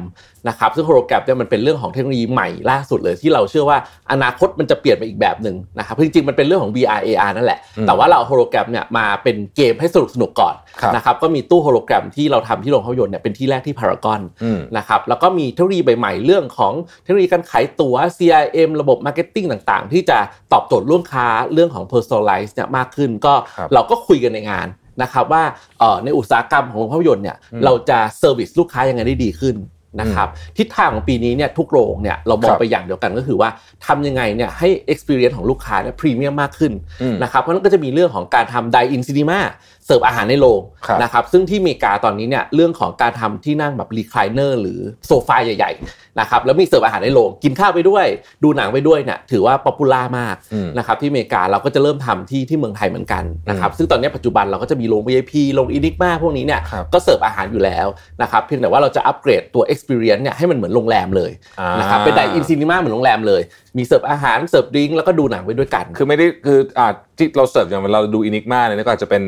[0.50, 3.78] นะครับซึ่งโฮโลแกรมเนี่ยมันเป็นเรื่องของเทคโนโลยีใหม่ล่าสุดเลยที่เราเชื่อว่า
[4.12, 20.18] อนาคตมันจะเปลี่ยนไปอีกแบบหนึ่งนะครับจริงๆมันเป็นเรื่องของ VR AR นั่นแหละอืมแต่ว่าเราเอาโฮโลแกรมเนี่ยมาเป็นเกมให้สนุกสนุกๆก่อนครับนะครับก็มีตู้โฮโลแกรมที่เราทำที่โรงภาพยนตร์เนี่ยเป็นที่แรกที่พารากอนอืมนะครับแล้วก็มีเทคโนโลยีใหม่ๆเรื่องของเทคโนโลยีการขายตั๋ว CRM ระบบ marketing ต่างๆ ที่จะ
[20.54, 24.68] ตอบโจทย์ลูกค้าเรื่องของ personalize เนี่ยมากขึ้น ก็ครับเราก็คุยกันในงาน
[25.02, 25.44] นะครับว่า
[25.80, 29.58] เอ่อในอุตสาหกรรมของโรงภาพยนตร์เนี่ยอืมเราจะ service ลูกค้ายังไงได้ดีขึ้น
[30.02, 33.50] นะครับทิศทางของปีนี้เนี่ยทุกโรงเนี่ยเรามอครับไปอย่างเดียวกันก็คือว่า
[33.86, 39.40] ทำยังไงเนี่ยให้ experience ของลูกค้าเนี่ยพรีเมียมมากขึ้นอืมนะครับเพราะฉะนั้นก็จะมีเรื่องของการทำ dine in cinema
[39.86, 48.06] เสิร์ฟอาหารในโรงครับนะครับซึ่งที่อเมริกาตอนนี้เนี่ยเรื่องของการทำที่นั่งแบบ recliner หรือโซฟาใหญ่ๆนะครับแล้วมีเสิร์ฟอาหารในโรงกินข้าวไปด้วย
[48.44, 57.88] ดูหนังไปด้วยเนี่ยถือว่า popular มากอืมนะครับที่อเมริกาเราก็จะเริ่มทำที่ที่เมืองไทยเหมือนกันนะครับซึ่งตอนนี้ปัจจุบันเราก็จะมีโรง VIP โรง Enigma พวกนี้เนี่ยครับก็เสิร์ฟอาหารอยู่แล้ว
[58.22, 63.42] นะครับเพียงแต่ว่าเราจะอัปเกรดตัว experience เนี่ยให้มันเหมือนโรงแรมเลยอ่านนะครับเป็น dine in cinema เหมือนโรงแรมเลย
[63.78, 69.24] มีเสิร์ฟอาหารเสิร์ฟ drink แล้วก็ดูหนังไปด้วยกัน คือไม่ได้คืออ่าที่เราเสิร์ฟอย่างเราดู Enigma เนี่ยก็อาจจะเป็น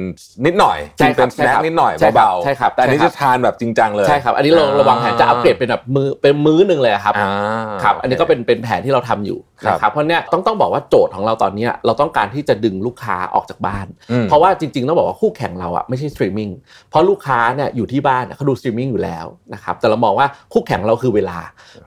[0.46, 7.30] นิดหน่อยใช่ครับเป็น snack นิดหน่อยใช่ครับเบาๆใช่ครับแต่อันนี้ใช่ครับจะทานแบบจริงจังเลยใช่ครับอันนี้เราระวังแผนจะอัปเกรดเป็นแบบมื้อเป็นมื้อหนึ่งเลยอะครับอ่า
[7.84, 16.50] ครับอันนี้ก็เป็นเป็นแผนที่เราทำอยู่ครับนะครับเพราะเนี่ยต้องต้องบอกว่าโจทย์ของเราตอนเนี้ยเราต้องการที่จะดึงลูกค้าออกจากบ้านอืมเพราะว่าจริงๆต้องบอกว่าคู่แข่งเราอะไม่ใช่สตรีมมิ่ง
[16.90, 21.38] เพราะลูกค้าเนี่ยอยู่ที่บ้านเนี่ยเขาดูสตรีมมิ่งอยู่แล้วนะครับแต่เรามองว่าคู่แข่งเราคือเวลา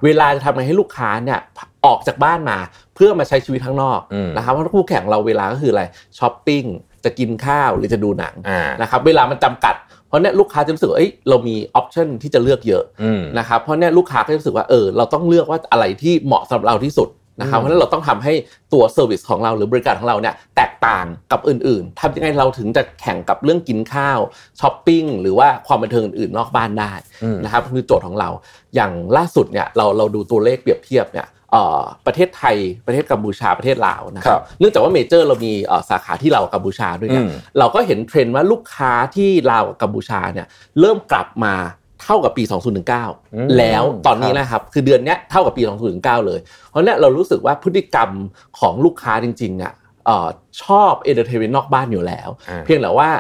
[0.04, 1.38] เวลาจะทำไงให้ลูกค้าเนี่ย
[1.86, 2.58] ออกจากบ้านมา
[2.94, 5.82] เพื่อมาใช้ชีวิตข้างนอกอืมนะครับเพราะคู่แข่งเราเวลาก็คืออะไร
[6.18, 6.64] ช้อปปิ้ง
[7.06, 9.74] จะกินข้าวหรือจะดูหนังอ่านะครับเวลามันจำกัด
[10.08, 18.32] เพราะเนี่ยลูกค้าจะรู้สึกว่าเอ้ยเรามี option ที่จะเลือกเยอะอืมนะครับเพราะเนี่ยลูกค้าก็จะรู้สึกว่าเออเราต้องเลือกว่าอะไรที่เหมาะสำหรับเราที่สุดนะครับอืมเพราะฉะนั้นเราต้องทำให้
[18.72, 24.18] ตัว service ของเราหรือบริการของเราเนี่ยแตกต่างกับอื่นๆทำยังไงเราถึงจะแข่งกับเรื่องกินข้าว
[24.60, 26.92] ช้อปปิ้งหรือว่าความบันเทิงอื่นๆนอกบ้านได้
[27.24, 28.28] อืมนะครับคือโจทย์ของเรา
[28.74, 31.35] อย่างล่าสุดเนี่ยเราเราดูตัวเลขเปรียบเทียบเนี่ยเอ่อ
[32.06, 40.46] ประเทศไทยประเทศกัมพูชาประเทศลาวนะคครัรับบเนื่องจากว่าเมเจอร์เรามีเอ่อสาขาที่ลาวกับกัมพูชาด้วยเนี่ยอืมเราก็เห็นเทรนด์ว่าลูกค้าที่ลาวกับกัมพูชาเนี่ย
[40.80, 41.54] เริ่มกลับมา
[42.02, 42.44] เท่ากับปี
[43.00, 45.62] 2019 แล้วตอนนี้นะครับ คือเดือนเนี้ยเท่ากับปี
[45.94, 46.40] 2019 เลย
[46.70, 48.10] เพราะเนี่ยเรารู้สึกว่าพฤติกรรม
[48.58, 49.72] ของลูกค้าจริงๆเนี่ย
[50.06, 50.28] เอ่อ
[50.62, 53.10] ชอบ entertainment นอกบ้านอยู่แล้วอ่าเพียงแต่ว่า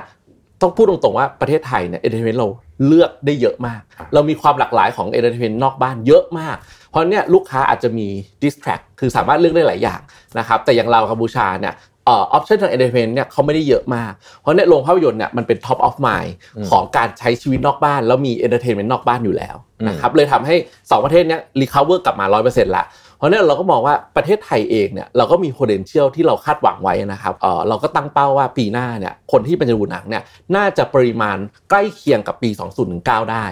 [0.62, 2.48] ต้องพูดตรงๆว่าประเทศไทยเนี่ย entertainment เรา
[2.86, 8.08] เลือกได้เยอะมากอ่าเรามีความหลากหลายของ entertainment นอกบ้านเยอะมากเพ ราะเนี่ยลูกค้าอาจจะมี
[8.42, 10.00] distract คือสามารถเลือกได้หลายอย่าง
[10.38, 11.74] นะครับแต่อย่างเรากัมพูชาเนี่ย
[12.06, 16.30] เอ่อ option ทาง entertainment เนี่ยเขาไม่ได้เยอะมาก เพราะเนี่ยโรงภาพยนตร์เนี่ยมันเป็น top of mind
[16.70, 19.56] ของการใช้ชีวิตนอกบ้าน แล้วมี entertainment นอกบ้านอยู่แล้ว
[19.88, 22.84] นะครับเลยทำให้ 2 ประเทศเนี้ย recover กลับมา 100%ละ
[23.18, 30.22] เพราะนั่นเราก็มองว่าประเทศไทยเองเนี่ยเราก็มี potential ที่เราคาดหวังไว้นะครับเออเราก็ตั้งเป้าว่าปีหน้าเนี่ยคนที่เป็นจะดูหนังเนี่ย
[30.56, 31.36] น่าจะปริมาณ
[31.70, 32.50] ใกล้เคียงกับปี
[32.90, 33.44] 2019 ได้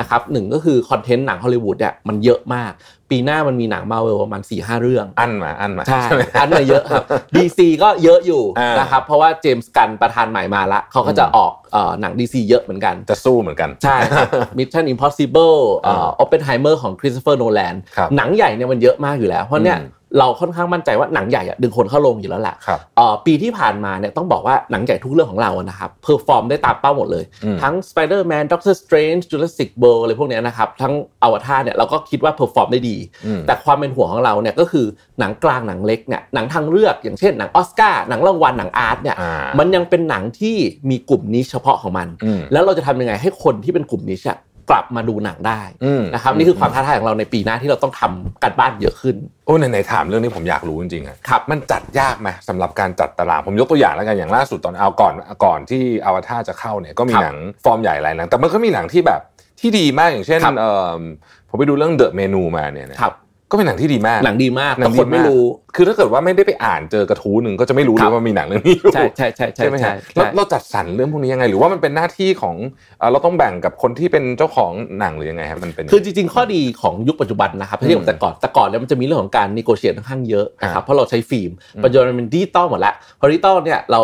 [0.00, 2.72] นะครับหนึ่งก็คือคอนเทนต์หนังฮอลลีวูดเนี่ยมันเยอะมาก
[3.10, 15.58] ปีหน้ามันมีหนังมาเวลประมาณ4-5เรื่อง Ant-Man Ant-Man ใช่ไหม Ant-Man เยอะครับ DC ก็เยอะอยู่อ่านะครับเพราะว่า James Gunn ประธานใหม่มาละเขาก็จะออกเอ่อหนัง DC เยอะเหมือนกันจะสู้เหมือนกันใช่ครับ Mission Impossible
[15.78, 30.02] เอ่อ Oppenheimer ของ Christopher Nolan ครับหนังใหญ่เนี่ยมันเยอะมากอยู่แล้ว เพราะเนี่ยอืม เราค่อนข้างมั่นใจว่าหนังใหญ่อะดึงคนเข้าโรงอยู่แล้วแหละครับเอ่อปีที่ผ่านมาเนี่ยต้องบอกว่าหนังใหญ่ทุกเรื่องของเราอะนะครับ perform ได้ตามเป้าหมดเลยอืมทั้ง Spider-Man Doctor Strange Jurassic World
[30.02, 30.92] อะไรพวกเนี้ยนะครับ ทั้ง
[31.22, 32.96] อวตารเนี่ยเราก็คิดว่า perform ได้ดี
[33.26, 34.86] อืมแต่ความเป็นห่วงของเราเนี่ยก็คือ
[35.18, 40.56] หนังกลางหนังเล็กเนี่ยหนังทางเลือกอย่างเช่นหนังออสการ์หนังรางวัลหนังอาร์ตเนี่ยอ่ามันยังเป็นหนังที่
[40.90, 44.38] มีกลุ่ม niche เฉพาะของมันอืมแล้วเราจะทำยังไงให้คนที่เป็นกลุ่ม niche อะ
[44.70, 59.20] กลับมาดูหนังได้อืมนะครับนี่คือความท้าทายของเราในปีหน้าที่เราต้องทำการบ้านเยอะขึ้นโอ้ไหนๆถามเรื่องนี้ผมอยากรู้จริงๆอะครับมันจัดยากไหมสำหรับการจัดตารางผมยกตัวอย่างแล้วกันอย่างล่าสุดตอนเอาก่อนก่อนที่อวตารจะเข้าเนี่ยก็มีครับหนังฟอร์มใหญ่หลายหนังแต่มันก็มีหนังที่แบบ
[59.60, 61.00] ที่ดีมากอย่างเช่นครับเอ่อ
[61.48, 63.14] ผมไปดูเรื่อง The Menu มาเนี่ยนะครับ
[63.50, 65.44] ก็เป็นหนังที่ดีมาก หนังดีมากแต่หนังคนไม่รู้
[65.76, 72.56] คือถ้าเกิดว่าไม่ได้ไปอ่านเจอกระทู้หนึ่งก็จะไม่รู้เลยครับว่ามีหนังเรื่องนี้อยู่ใช่ใช่ใช่ใช่ใช่ไหมใช่ฮะแล้วใช่เราจัดสรรเรื่องพวกนี้ยังไง หรือว่ามันเป็นหน้าที่ของ
[72.98, 81.50] เอ่อเราต้องแบ่งกับคนที่เป็นเจ้าของหนังหรือยังไงครับมันเป็น คือจริงๆ ข้อดีของยุคปัจจุบันนะครับถ้าเทียบกับแต่ก่อนแต่ก่อนแล้วมันจะมีเรื่องของการ negotiate ค่อนข้างเยอะนะครับเพราะเราใช้ฟิล์ม
[81.84, 84.00] ปัจจุบันมันเป็นดิจิตอลหมดแล้วพอดิจิตอลเนี่ยเรา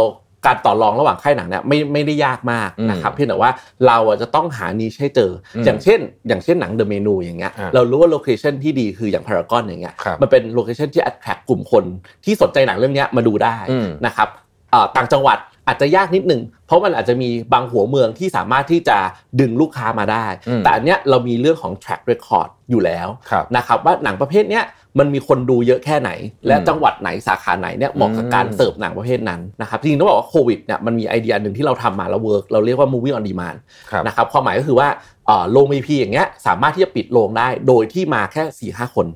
[0.47, 3.51] การต่อรองระหว่างค่ายหนังเนี่ยไม่ไม่ได้ยากมากนะครับเพียงแต่ว่า
[3.87, 11.85] เราอะจะต้องหา need ให้เจออย่างเช่น อย่างเช่นหนัง The Menu อย่างเงี้ยอ่าเรารู้ว่า location ที่ดีคืออย่างพารากอนอย่างเงี้ยครับมันเป็น location ที่ attract กลุ่มคน
[12.25, 14.29] ที่สนใจหนังเรื่องเนี้ยมาดูได้อืมนะครับ
[14.71, 18.99] เอ่อต่างจังหวัด อาจจะยากนิดหนึ่งเพราะมันอาจจะมีบางหัวเมืองที่สามารถที่จะ
[19.41, 24.65] ดึงลูกค้ามาได้อืมแต่อันเนี้ยเรามีเรื่องของ track record อยู่แล้วครับนะครับว่าหนังประเภทเนี้ย
[25.01, 26.11] มันมีคนดูเยอะแค่ไหน
[26.47, 33.59] และจังหวัดไหนสาขาไหนเนี่ยเหมาะกับการอืมเสิร์ฟหนังประเภทนั้นนะครับจริงๆต้องบอกว่าโควิดเนี่ยมันมีไอเดียหนึ่งที่เราทำมาแล้วเวิร์กเราเรียกว่า movie on demand
[33.91, 34.89] ครับนะครับความหมายก็คือว่า
[35.27, 39.07] เอ่อโรง VIP อย่างเงี้ยสามารถที่จะปิดโรงได้โดยที่มาแค่สี่ห้าคน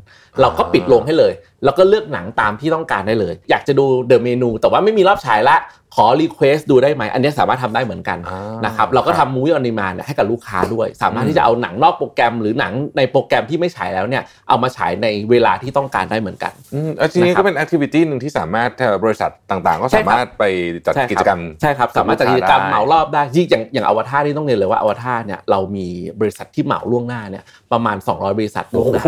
[0.40, 1.32] เราก็ปิดโรงให้เลย
[1.64, 5.56] แล้วก็เลือกหนังตามที่ต้องการได้เลย อยากจะดู The Menu แต่ว่าไม่มีรอบฉายละ
[5.94, 20.44] ขอ request ดูได้ไหมอันเนี้ยสามารถทำได้เหมือนกันอ่านะครับเราก็ทำ movie on demand ให้กับลูกค้าด้วย สามารถที่จะเอาหนังนอกโปรแกรม หรือหนังในโปรแกรมที่ไม่ฉายแล้วเนี่ยเอามาฉายในเวลาที่ต้องการได้เหมือนกันอืมอะทีนี้นะครับก็เป็น activity หนึ่งที่สามารถเอ่อบริษัทต่างๆ ก็ใช่ครับสามารถไป
[20.86, 25.86] จัดใช่ครับกิจกรรมใช่ครับสามารถจัดกิจกรรมได้เหมารอบได้ที่อย่างอย่างอวตารนี่ต้องเรียนเลยว่าอวตารเนี่ยเรามี
[26.20, 29.04] บริษัทที่เหมาล่วงหน้าเนี่ยประมาณ 200 บริษัทล่วงหน้า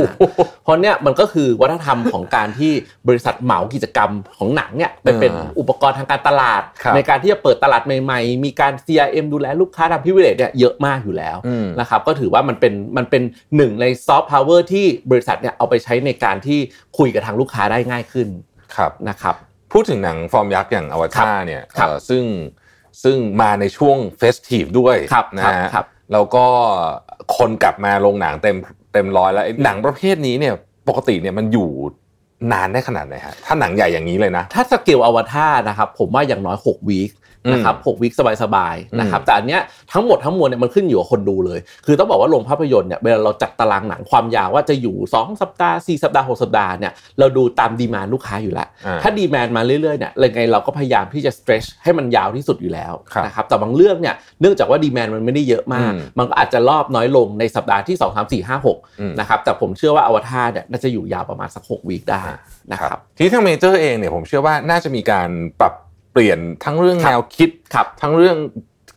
[0.62, 2.72] เพราะเนี่ยมันก็คือวัฒนธรรมของการที่
[3.08, 13.22] บริษัทเหมากิจกรรมของหนังเนี่ยไปเป็นอ่าอุปกรณ์ทางการตลาดครับในการที่จะเปิดตลาดใหม่ ๆ มีการ CRM ดูแลลูกค้าทำ privilege เนี่ยเยอะมากอยู่แล้วอืมนะครับก็ถือว่ามันเป็นมันเป็น
[13.56, 16.58] หนึ่งในซอฟต์พาวเวอร์ที่บริษัทเนี่ยเอาไปใช้ในการที่
[16.98, 18.28] คุยกับทางลูกค้าได้ง่ายขึ้น
[18.76, 19.34] ครับนะครับ
[19.72, 22.24] พูดถึงหนังฟอร์มยักษ์อย่างอวตารเนี่ยครับเอ่อซึ่ง
[23.02, 26.46] ซึ่งมาในช่วง festive ด้วยครับนะครับฮะครับแล้วก็
[27.36, 28.56] คนกลับมาโรงหนังเต็ม
[28.92, 30.54] เต็มร้อยแล้วไอ้หนังประเภทนี้เนี่ย
[30.88, 31.70] ปกติเนี่ยมันอยู่
[32.52, 37.10] นานได้ขนาดไหนฮะถ้าหนังใหญ่อย่างนี้เลยนะ ถ้าสเกลอวตารนะครับ ผมว่าอย่างน้อย6 week
[37.52, 39.60] นะครับหก weekสบายๆนะครับอืมแต่อันเนี้ย
[39.92, 58.50] ทั้งหมดทั้งมวลเนี่ยมันขึ้นอยู่กับคนดูเลย คือต้องบอกว่าโรงภาพยนตร์เนี่ยเวลาเราจัดตารางหนังความยาวว่าจะอยู่ 2 สัปดาห์ 4 สัปดาห์ 6 สัปดาห์เนี่ยเราดูตามดีมานลูกค้าอยู่แล้วอ่าถ้าดีมานมาเรื่อยๆเนี่ยยังไงเราก็พยายามที่จะ stretch ให้มันยาวที่สุดอยู่แล้วครับนะครับแต่บางเรื่องเนี่ยเนื่องจากว่าดีมานมันไม่ได้เยอะมากอืมมันก็อาจจะรอบน้อยลงในสัปดาห์ที่ 2 3 4 5
[59.00, 62.22] อืม6นะครับแต่ผมเชื่อว่าอวตารเนี่ยน่าจะอยู่ยาวประมาณสัก6วีคได้
[62.72, 65.28] นะครับทีนี้ทางเมเจอร์เองเนี่ยผมเชื่อว่าน่าจะมีการ
[65.60, 65.74] ปรับ
[66.12, 68.36] เปลี่ยนทั้งเรื่องครับแนวคิดครับทั้งเรื่อง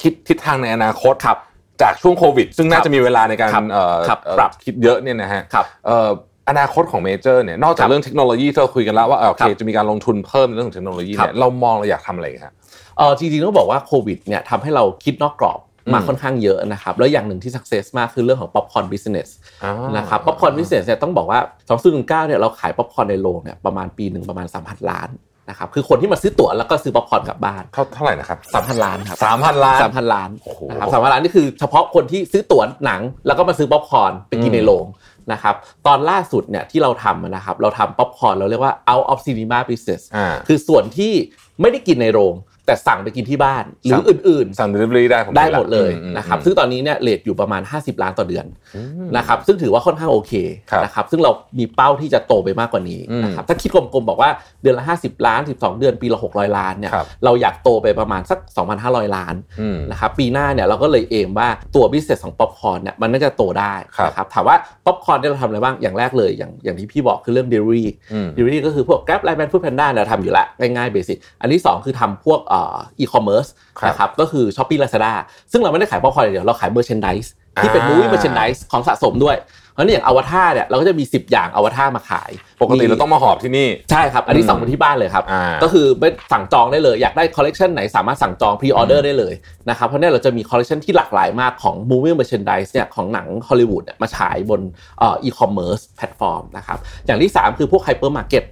[0.02, 1.38] คิดทิศทางในอนาคตครับ
[1.82, 6.10] จากช่วงโควิด ซึ่งน่าจะมีเวลาในการครับเอ่อครับเอ่อปรับคิดเยอะเนี่ยนะฮะครับเอ่อ
[6.50, 12.54] อนาคตของเมเจอร์เนี่ยนอกจาครักบเรื่องเทคโนโลยีที่เราคุยกันแล้วว่าเอ่อโอเคครับจะมีการลงทุนเพิ่มในเรื่องของเทคโนโลยีครับเนี่ยเรามองเราอยากทำอะไรฮะ
[12.98, 15.60] เออจริงๆต้องบอกว่าโควิดเนี่ยทำให้เราคิดนอกกรอบ
[15.94, 19.30] มาอืมค่อนข้างเยอะนะครับแล้วอย่างหนึ่งที่ success มากคือเรื่องของ popcorn business
[19.64, 21.40] อ๋อนะครับ popcorn business เนี่ยต้องบอกว่า
[21.80, 25.10] 2019เนี่ยเราขาย popcorn ในโรงเนี่ยประมาณปีหนึ่งประมาณ 3,000 ล้าน
[25.50, 34.86] นะครับคือคนที่มาซื้อตั๋วแล้วก็ซื้อ popcorn กลับบ้านเท่าเท่าไหร่นะครับ3,000ล้านครับสามพันล้านสามพันล้านโอ้โหนะครับสามพันล้านนี่คือเฉพาะคนที่ซื้อตั๋วหนัง แล้วก็มาซื้อป๊อปคอร์นไปกินอืมในโรง
[35.32, 35.56] นะครับ
[35.88, 41.14] ตอนล่าสุดเนี่ยที่เราทำนะครับเราทำป๊อปคอร์นเราเรียกว่า out of cinema business อ่าคือส่วนที่
[41.62, 42.34] ไม่ได้กินในโรง
[42.66, 50.34] แต่สั่งไปกินที่บ้าน หรือสั่งอื่นสั่ง delivery ได้ผมๆได้หมดเลยอืมนะครับอืมซึ่งตอนนี้เนี่ยเลทอยู่ประมาณ 50 ล้านต่อเดือนอืมนะครับซึ่งถือว่าค่อนข้างโอเค
[50.72, 54.30] ครับนะครับซึ่งเรามีเป้าที่จะโตไปมากกว่านี้อืมนะครับถ้าคิดกลมๆบอกว่า
[54.62, 58.40] เดือนละ 50 ล้าน 12 เดือนปีละ 600 ล้านเนี่ยครับเราอยากโตไปประมาณสัก
[58.78, 69.88] 2,500 ล้านอืมนะครับปีหน้าเนี่ยเราก็เลย aim ว่าตัว business ของป๊อปคอร์นเนี่ยมันน่าจะโตได้ครับนะครับถามว่าป๊อปคอร์นเนี่ยเราทำอะไรบ้างอย่างแรกเลยอย่างอย่างที่พี่บอกคือเรื่อง delivery อืม delivery ก็คือพวก Grab Line Man Food Panda
[69.92, 75.14] เนี่ยเราทำอยู่แล้วง่ายๆ basic อันที่2คือทำพวกเอ่อ e-commerce ครับนะครับก็คือ Shopee Lazada
[75.52, 77.28] ซึ่งเราไม่ได้ขายป๊อปคอร์นอย่างเดียวเราขาย merchandise
[77.62, 79.38] ที่เป็นอ่า movie merchandise ของสะสมด้วย
[79.74, 89.34] เพราะฉะนั้นอย่างอวตารเนี่ยเราก็จะมี 10 อย่างอวตารมาขาย ปกติเราต้องมาหอบที่นี่ ใช่ครับ อันนี้อืมสั่งมาที่บ้านเลยครับอ่าก็คือไม่สั่งจองได้เลย อยากได้คอลเลกชันไหนสามารถสั่งจอง pre-order ได้เลย
[89.70, 94.62] นะครับเพราะเนี่ยเราจะมีคอลเลกชันที่หลากหลายมากของ movie merchandise เนี่ยของหนังฮอลลีวูดเนี่ยมาฉายบน
[95.00, 98.44] เอ่อ e-commerce แพลตฟอร์มนะครับอย่างที่ 3 คือพวกไฮเปอร์มาร์เก็ต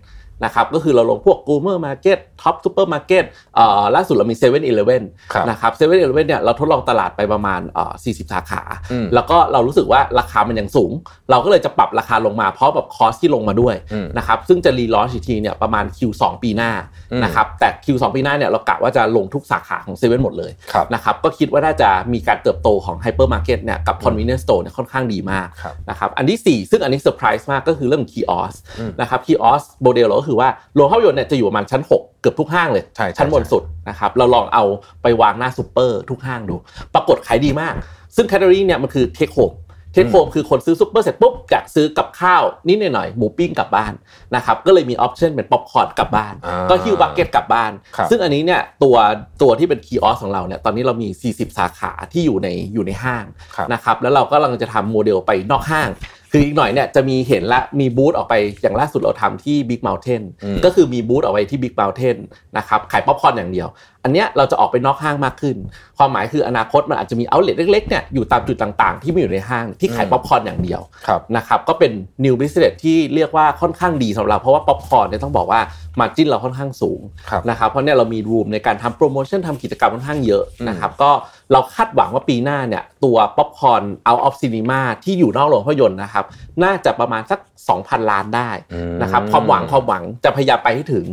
[0.45, 3.23] นะครับก็คือเราลงพวก g o o m e r Market Top Super Market
[3.55, 5.03] เอ่อล่าสุดเรามี7 e เ e ่ e อ
[5.33, 10.91] ครับนะครับเซเว่นอีเลเว่นเนี่ยเราทดลองตลาดไปประมาณเอ่อ40สาขาอืมแล้วก็เรารู้สึกว่าราคามันยังสูง
[11.31, 16.71] เราก็เลยจะปรับราคาลงมาเพราะแบบ cost ที่ลงมาด้วยอืมนะครับซึ่งจะ relaunch อีกทีเนี่ยประมาณ Q2 ปีหน้า
[17.11, 34.63] อืมนะครับแต่ Q2 ปีหน้าเนี่ยเรากะว่าจะลงทุกสาขาของเซเว่นหมดเลยครับนะครับก็คิดว่าน่าจะมีการเติบโตของไฮเปอร์มาร์เก็ตเนี่ยกับ convenience store เนี่ยค่อนข้างดีมากครับนะครับอันที่ 4 ซึ่งอันนี้เซอร์ไพรส์มากก็คือเรื่อง kiosk อืมนะครับ kiosk model เราก็คือว่าโรงภาพยนตร์เนี่ยจะอยู่ประมาณชั้น 6 เกือบทุกห้างเลยใช่ใช่ชั้นบนสุดนะครับเราลองเอา
[35.03, 36.55] ไปวางหน้าซูเปอร์ทุกห้างดู
[36.93, 37.73] ปรากฏขายดีมาก
[38.15, 39.53] ซึ่ง catalog เนี่ยมันคือ take home
[39.93, 43.93] take home คือคนซื้อซูเปอร์เสร็จปุ๊บอยากซื้อกับข้าวนิดหน่อยๆหมูปิ้งกลับบ้าน
[44.35, 48.95] นะครับก็เลยมี option เป็นป๊อปคอร์นกลับบ้านอ่าก็หิ้ว bucket กลับบ้านครับซึ่งอันนี้เนี่ยตัว
[49.41, 55.89] ตัวที่เป็น kiosk ของเราเนี่ยตอนนี้เรามี 40 สาขาที่อยู่ในอยู่ในห้างครับนะครับแล้วเราก็กำลังจะทำโมเดลไปนอกห้าง
[56.35, 62.17] คืออีกหน่อยเนี่ยจะมีเห็นละมีบูธออกไปอย่างล่าสุดเราทำที่ Big Mountain อืมก็คือมีบูธออกไปที่ Big Mountain
[62.57, 63.67] นะครับขายป๊อปคอร์นอย่างเดียว
[64.03, 65.57] อันเนี้ยเราจะออกไปนอกห้างมากขึ้น
[65.97, 71.91] ความหมายคืออนาคตมันอาจจะมี outlet เล็กๆเนี่ยอยู่ตามจุดต่างๆ ที่ไม่อยู่ในห้างที่ขายอืมป๊อปคอร์นอย่างเดียวครับนะครับก็เป็น
[72.25, 75.61] new business ที่เรียกว่าค่อนข้างดีสำหรับเพราะว่าป๊อปคอร์นเนี่ยต้องบอกว่า
[75.99, 81.11] margin เราค่อนข้างสูงครับนะครับเพราะเนี่ยเรามี room ในการทำโปรโมชั่นทำกิจกรรมค่อนข้างเยอะอืมนะครับก็
[81.53, 86.25] เราคาดหวังว่าปีหน้าเนี่ยตัวป๊อปคอร์น out of cinema ที่อยู่นอกโรงภาพยนตร์นะครับ
[86.63, 87.39] น่าจะประมาณสัก
[87.75, 91.05] 2,000 ล้านได้อืมนะครับความหวังความหวังจะพยายามไปให้ถึง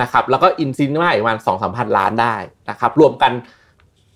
[0.00, 2.36] นะครับแล้วก็ in cinema อีกประมาณ2 3 0 0ล้านได้
[2.70, 3.32] นะครับรวมกัน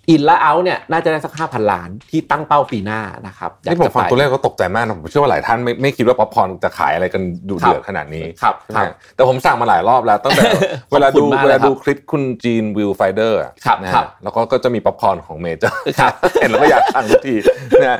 [0.09, 10.43] อินและเอาเนี่ยน่าจะได้สัก5,000ล้านที่ตั้งเป้าปีหน้านะครับอยากนี่ผมจะฟังไปตัวเลขก็ตกใจมากนะผมเชื่อว่าหลายท่านไม่ไม่คิดว่าป๊อปคอร์นจะขายอะไรกันดูเดือดขนาดนี้ครับใช่ไหครับแต่ผมสั่งมาหลายรอบแล้วตั้งแต่
[10.91, 16.11] เวลาขอบคุดูณมากเวลาเลยครับดูคลิปคุณจีนวิวไฟเดอร์ครับนะครัฮะบแล้วก็ก็จะมีป๊อปคอร์นของเมเจอร์ครับ
[16.41, 17.35] เห็นแล้วก็อยากสั่งทุกที
[17.81, 17.99] นะฮะ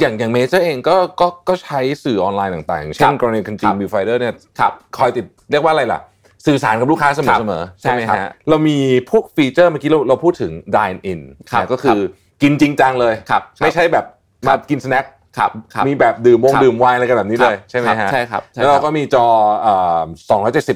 [0.00, 6.00] อย่างอย่างเมเจอร์เองก็ก็ก็ใช้สื่อออนไลน์ต่างๆอย่างเช่ครันบกรณีคุณจีครันบวิวไฟเดอร์เนี่ยครับคอยติดเรียกว่าอะไรล่ะ
[6.46, 8.78] สื่อสารกับลูกค้าเสมครัอบเสมอใช่ไหมใช่ครัฮะบเรามี
[9.10, 12.00] พวกฟีเจอร์เมื่อกี้เราเราพูดถึง dine in ครับนะก็คือ
[12.42, 14.04] กินจริงจังเลยครับไม่ใช่แบบ
[14.46, 15.04] ครัมาบกินสแน็ค
[15.38, 19.26] ครับครับมีแบบดื่มวงครับดื่มไวน์อะไรกันแบบนี้เลยครับใช่ไหมครัฮะบใช่ครับใช่แล้วครัเราบก็มีจอ
[19.60, 20.00] เอ่อ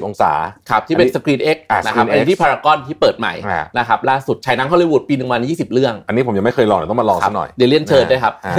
[0.03, 0.31] 270 องศา
[0.69, 8.55] ครับที่เป็นอันนี้สกร X อ่านะครับ Screen อันนี้ X ที่พารากอนที่เปิดใหม่อ่านะครับล่าสุดฉายหนังฮอลลีวูดปีหนึ่งวัน20เรื่อง อันนี้ผมยังไม่เคยลองเดี๋ยวต้องมาลองครัสักหน่อยครับเดี๋ยวเรียนเชิญด้วยครับฮะ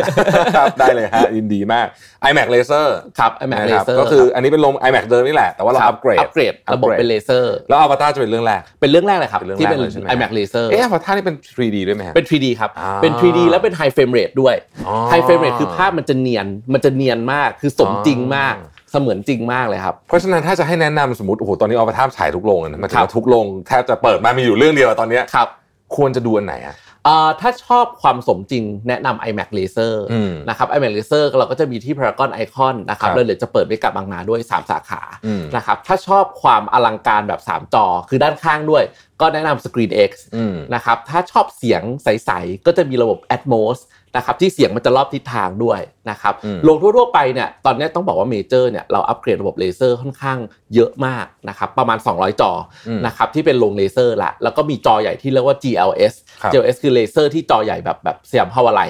[0.56, 1.87] ครับได้เลยฮะยินดีมาก
[2.29, 2.87] IMAX Laser
[3.18, 11.76] ครับ IMAX นะครับ Laser ก็คืออันนี้เป็นลง iMac เดิมนี่แหละแต่ว่าเราอัปเกรดอัปเกรดระบบเป็นเลเซอร์แล้ว Avatar จะเป็นเรื่องแรกเป็นเรื่องแรกเลยครับเป็นเรื่องที่แรกเป็นเลยใช่ไหม IMAX Laser เอ๊ะ Avatar นี่เป็น 3D
[11.87, 14.54] ด้วยไหมฮะเป็น 3D ครับอ่าเป็น 3D แล้วเป็น High Frame Rate ด้วย
[14.87, 25.48] อ๋อ High Frame Rate คือภาพมันจะเนียนมันจะเนียนมากคือสมจริงมากอ๋อเสมือนจริงมากเลยครับ เพราะฉะนั้นถ้าจะให้แนะนำสมมติโอ้โหตอนนี้ Avatar ฉายทุกโรงเลยนะหมันถึงครับว่าทุกโรงแทบจะเปิดมามีอยู่เรื่องเดียวอะตอนเนี้ยครับ
[25.96, 38.83] ควรจะดูอันไหนอะเอ่อถ้าชอบความสมจริงแนะนำ iMac Laser อืมนะครับ iMac Laser เราก็จะมีที่ Paragon Icon นะครับครับแล้วเดี๋ยวจะเปิดไว้กับบางนาด้วย 3 สาขาอืมนะครับถ้าชอบความอลังการแบบ 3 จอคือด้านข้างด้วย
[39.20, 43.79] ก็แนะนำ Screen X อืมนะครับถ้าชอบเสียงใส ๆ ก็จะมีระบบ Atmos
[44.16, 50.38] นะครับที่เสียงมันจะรอบทิศทางด้วยนะครับอืมลงทั่วๆไปเนี่ยตอนนี้ต้องบอกว่าเมเจอร์เนี่ยเราอัปเกรดระบบเลเซอร์ค่อนข้าง
[50.75, 52.53] เยอะมากนะครับประมาณ 200 จอ
[52.88, 58.81] อมนะครับที่เป็นลงเลเซอร์ละแล้วก็มีจอใหญ่ที่เรียกว่า GLS ครับ GLS คือเลเซอร์ที่จอใหญ่แบบแบบสยามพาวไล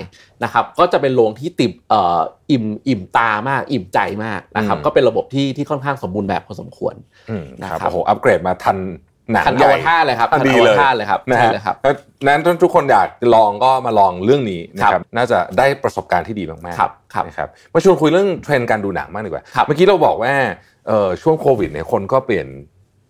[0.44, 6.94] นะครับก็จะเป็นโรงที่ติดเอ่ออิ่มอิ่มตามากอิ่มใจมากนะครับอืมก็เป็นระบบที่ที่ค่อนข้างสมบูรณ์แบบพอสมควร
[7.30, 8.78] อืมนะคครัรับบโอ้โหอัปเกรดมาทัน
[9.32, 11.94] หนังทันใหอญ่วตารเลยครับทันทันดีอวเลยตารเลยครับนะใช่ฮะเลยครับแล้ว
[12.26, 20.32] นั้นถ้าทุกคนอยากลองก็มาลองเรื่องนี้นะครับครับน่าจะได้ประสบการณ์ที่ดีมากๆครับครับนะครับมาชวนคุยเรื่องเทรนด์การดูหนังมากดีกว่าครับเมื่อกี้เราบอกว่า
[20.88, 22.48] เอ่อช่วงโควิดเนี่ยคนก็เปลี่ยน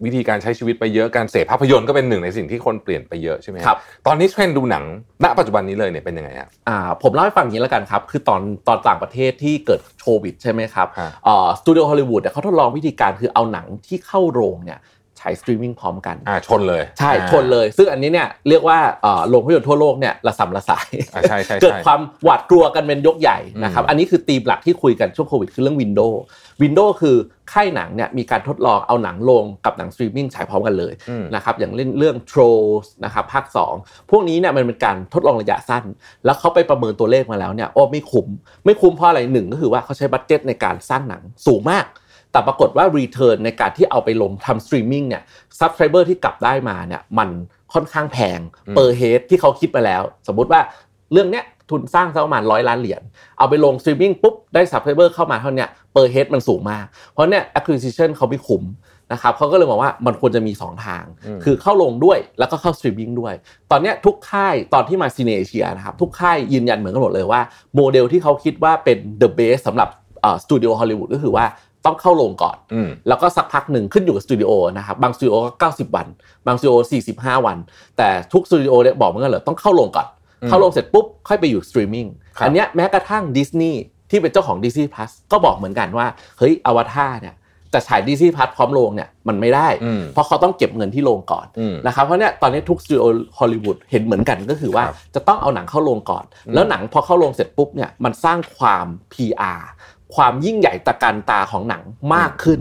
[0.05, 4.85] วิธีการใช้ชีวิตไปเยอะการเสพภาพยนตร์ก็เป็นหนึ่งในสิ่งที่คนเปลี่ยนไปเยอะใช่ไหมครับตอนนี้เทรนด์ดูหนัง
[5.25, 14.79] ณปัจจุบันนี้เลยเนี่ยเป็นยังไงครับอ่าผมเล่าให้ฟังอย่างนี้แล้วกันครับ คือตอนตอนต่างประเทศที่เกิดโควิดใช่ไหมครับฮะเอ่อสตูดิโอฮอลลีวูดเนี่ยเขาทดลองวิธีการคือเอาหนังที่เข้าโรงเนี่ย
[15.21, 27.17] ฉายสตรีมมิ่งพร้อมกันอ่าชนเลย ใช่อ่าชนเลย ซึ่งอันนี้เนี่ยเรียกว่าเอ่อโรงภาพยนตร์ทั่วโลกเนี่ยระส่ำระสายอ่าใช่ใช่เกิดใช่ความหวาดกลัวกันเป็นยกใหญ่นะครับอืมอันนี้คือธีมหลักที่คุยกันช่วงโควิดคือเรื่อง window window คือ
[27.53, 33.45] ค่ายหนังเนี่ยมีการทดลองเอาหนังลงกับหนังสตรีมมิ่งฉายพร้อมกันเลยอืมนะครับอย่างเช่นเรื่อง Trolls นะครับภาค
[33.79, 35.85] 2 พวกนี้เนี่ยมันเป็นการทดลองระยะสั้น
[36.25, 38.29] แล้วเขาไปประเมินตัวเลขมาแล้วเนี่ยโอ้ไม่คุ้ม
[38.65, 41.87] ไม่คุ้มเพราะอะไรหนึ่งก็คือว่าเขาใช้ budget ในการสร้างหนังสูงมาก
[42.39, 45.23] แต่ปรากฏว่า Return ในการที่เอาไปลงทำสตรีมมิ่งเนี่ย
[45.59, 47.29] subscriber ที่กลับได้มาเนี่ยมัน
[47.75, 50.61] ค่อนข้างแพงอืม per head ที่เขาคิดไปแล้ว สมมุติว่า
[51.13, 53.03] เรื่องเนี้ยทุนสร้างสักประมาณร้อยล้านเหรียญ
[53.39, 58.63] เอาไปลงสตรีมมิ่งปุ๊บ ได้ subscriber เข้ามาเท่าเนี้ย per head มันสูงมาก เพราะเนี่ย acquisition เขาไม่คุ้ม
[59.13, 63.35] นะครับเขาก็เลยบอกว่ามันควรจะมี 2 ทางอืมคือเข้าโรงด้วยแล้วก็เข้าสตรีมมิ่งด้วย
[63.71, 67.41] ตอนเนี้ยทุกค่ายตอนที่มา CineAsia นะครับทุกค่ายยืนยันเหมือนกันหมดเลยว่า
[67.77, 69.89] โมเดลที่เขาคิดว่าเป็น the best สำหรับ
[70.45, 71.45] สตูดิโอฮอลลีวูดก็คือว่า
[71.89, 76.07] ต้องเข้าโรงก่อนอืมแล้วก็สักพักหนึ่งขึ้นอยู่กับสตูดิโอนะครับบางสตูดิโอก็90วัน
[76.47, 76.77] บางสตูดิโอ
[77.39, 77.59] 45วัน
[77.97, 80.09] แต่ทุกสตูดิโอเนี่ยบอกเหมือนกันเลยต้องเข้าโรงก่อน
[80.43, 86.07] อืมเข้าโรงเสร็จปุ๊บค่อยไปอยู่สตรีมมิ่งครับอันเนี้ยแม้กระทั่งดิสนีย์ที่เป็นเจ้าของ Disney Plus ก็บอกเหมือนกันว่า
[86.39, 87.35] เฮ้ยอวตารเนี่ย
[87.75, 93.05] จะฉาย Disney Plus พร้อมโรงเนี่ยมันไม่ได้อืมเพราะเขาต้องเก็บเงินที่โรงก่อนอืมนะครับเพราะเนี่ยตอนนี้ทุกสตูดิโอ
[93.39, 96.25] ฮอลลีวูดเห็นเหมือนกันก็คือว่าครับจะต้องเอาหนังเข้าโรงก่อน
[96.55, 99.61] แล้วหนังพอเข้าโรงเสร็จปุ๊บเนี่ยมันสร้างความ PR
[100.17, 101.83] ความยิ่งใหญ่ตระการตาของหนัง
[102.15, 102.61] มากขึ้น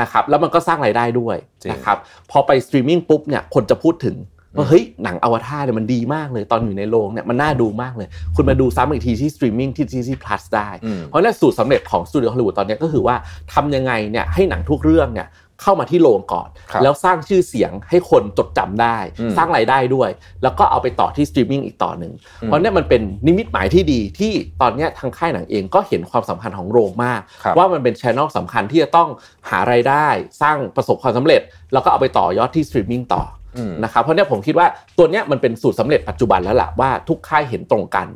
[0.00, 1.98] นะครับแล้วมันก็สร้างรายได้ด้วยจริงนะครับ
[2.30, 4.16] พอไปสตรีมมิ่งปุ๊บเนี่ยคนจะพูดถึง
[4.56, 13.16] ว่าเฮ้ยหนังอวตารเนี่ยมันดีมากเลยตอนอยู่ในโรงเนี่ยมันน่าดูมากเลย คุณมาดูซ้ำอีกทีที่สตรีมมิ่งที่ Disney Plus ได้อืมเพราะฉะนั้นสูตรสำเร็จของสตูดิโอฮอลลีวูดตอนเนี้ยก็คือว่า
[13.54, 15.26] ทำยังไงเนี่ยให้หนังทุกเรื่องเนี่ย
[15.62, 20.10] เข้ามาที่โรงก่อนครับแล้วสร้างชื่อเสียงให้คนจดจำได้อืมสร้างรายได้ด้วย
[20.42, 29.08] แล้วก็เอาไปต่อที่สตรีมมิ่งอีกต่อหนึ่งอืมเพราะเนี่ยมันเป็นนิมิตหมายที่ดีที่ตอนเนี้ยทางค่ายหนังเองก็เห็นความสำคัญของโรงมากครับว่ามันเป็นช n e l สำคัญที่จะต้อง
[29.50, 30.06] หารายได้
[30.42, 31.40] สร้างประสบความสำเร็จ
[31.72, 33.37] แล้วก็เอาไปต่อยอดที่สตรีมมิ่งต่ออืม
[33.84, 34.66] นะครับเพราะเนี่ยผมคิดว่า
[34.98, 38.08] ตัวเนี้ยมันเป็นสูตรสำเร็จปัจจุบันแล้วล่ะว่าทุกค่ายเห็นตรงกัน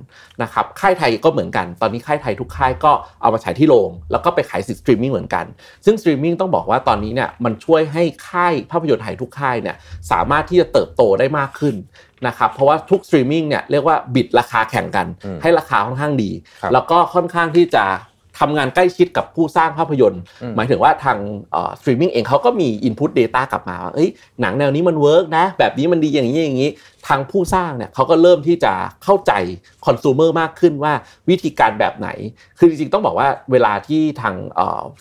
[0.42, 5.44] นะครับค่ายไทยก็เหมือนกัน ตอนนี้ค่ายไทยทุกค่ายก็เอามาฉายที่โรงแล้วก็ไปขายสิทธิ์สตรีมมิ่งเหมือนกัน
[5.84, 9.76] ซึ่งสตรีมมิ่งต้องบอกว่าตอนนี้เนี่ยมันช่วยให้ค่ายภาพยนตร์ไทยทุกค่ายเนี่ย
[10.10, 11.74] สามารถที่จะเติบโตได้มากขึ้น
[12.26, 16.30] นะครับเพราะว่าทุกสตรีมมิ่งเนี่ยเรียกว่าบิดราคาแข่งกันอืมให้ราคาค่อนข้างดี
[16.62, 17.84] ครับแล้วก็ค่อนข้างที่จะ
[18.40, 21.18] ทำงานใกล้ชิดกับผู้สร้างภาพยนตร์อืมหมายถึงว่าทาง
[21.80, 26.70] สตรีมมิ่งเองเขาก็มี Input Data กลับมาว่าเอ้ยหนังแนวนี้มัน work นะ แบบนี้มันดีอย่างนี้อย่างนี้
[27.08, 28.72] ทางผู้สร้างเนี่ยเขาก็เริ่มที่จะ
[29.04, 29.32] เข้าใจ
[29.86, 30.92] คอน sumer มากขึ้นว่า
[31.30, 32.08] วิธีการแบบไหน
[32.58, 34.34] คือจริงๆต้องบอกว่าเวลาที่ทาง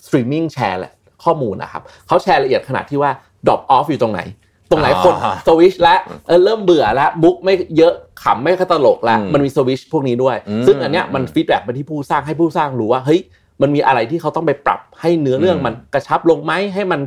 [0.05, 0.79] สตรีมมิ่งแชร์
[1.23, 3.11] ข้อมูลนะครับเขาแชร์ละเอียดขนาดที่ว่า
[3.45, 4.21] drop off อยู่ตรงไหน
[4.71, 13.19] ตรงไหนคนอ่าสวิชแล้วเออเริ่มเบื่อแล้วมุกไม่เยอะขำไม่ตลกแล้วอืมมันมีสวิชพวกนี้ด้วยอืมซึ่งอันเนี้ยมัน feedback ไปที่ผู้สร้างให้ผู้สร้างรู้ว่าเฮ้ย
[13.61, 17.01] มันมีอะไรที่เขาต้องไปปรับให้เนื้อเรื่องอืมมันกระชับลงไหมให้มัน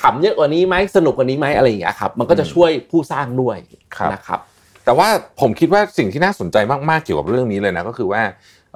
[0.00, 3.56] ขำเยอะกว่านี้ไหมสนุกกว่านี้ไหมอะไรอย่างเงี้ยครับมันก็จะช่วยผู้สร้างด้วย
[3.96, 4.40] ครับนะครับ
[4.84, 5.08] แต่ว่า
[5.40, 6.56] ผมคิดว่าสิ่งที่น่าสนใจ
[6.90, 8.22] มากๆเกี่ยวกับเรื่องนี้เลยนะก็คือว่า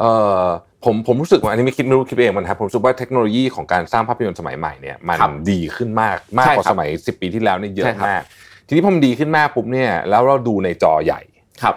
[0.00, 0.04] เอ
[0.38, 0.42] อ
[0.84, 8.22] ผมผมรู้สึกว่าอันนี้ไม่คิดไม่รู้คิดเองมันครับผมรู้สึกว่าเทคโนโลยีของการสร้างภาพยนตร์สมัยใหม่เนี่ยมันครับดีขึ้นมากมากใช่กว่าครับสมัย 10 ปีที่แล้วเนี่ยเยใช่อะครับมาก
[8.66, 11.20] ทีนี้พอมันดีขึ้นมากปุ๊บเนี่ยแล้วเราดูในจอใหญ่
[11.62, 11.74] ครับ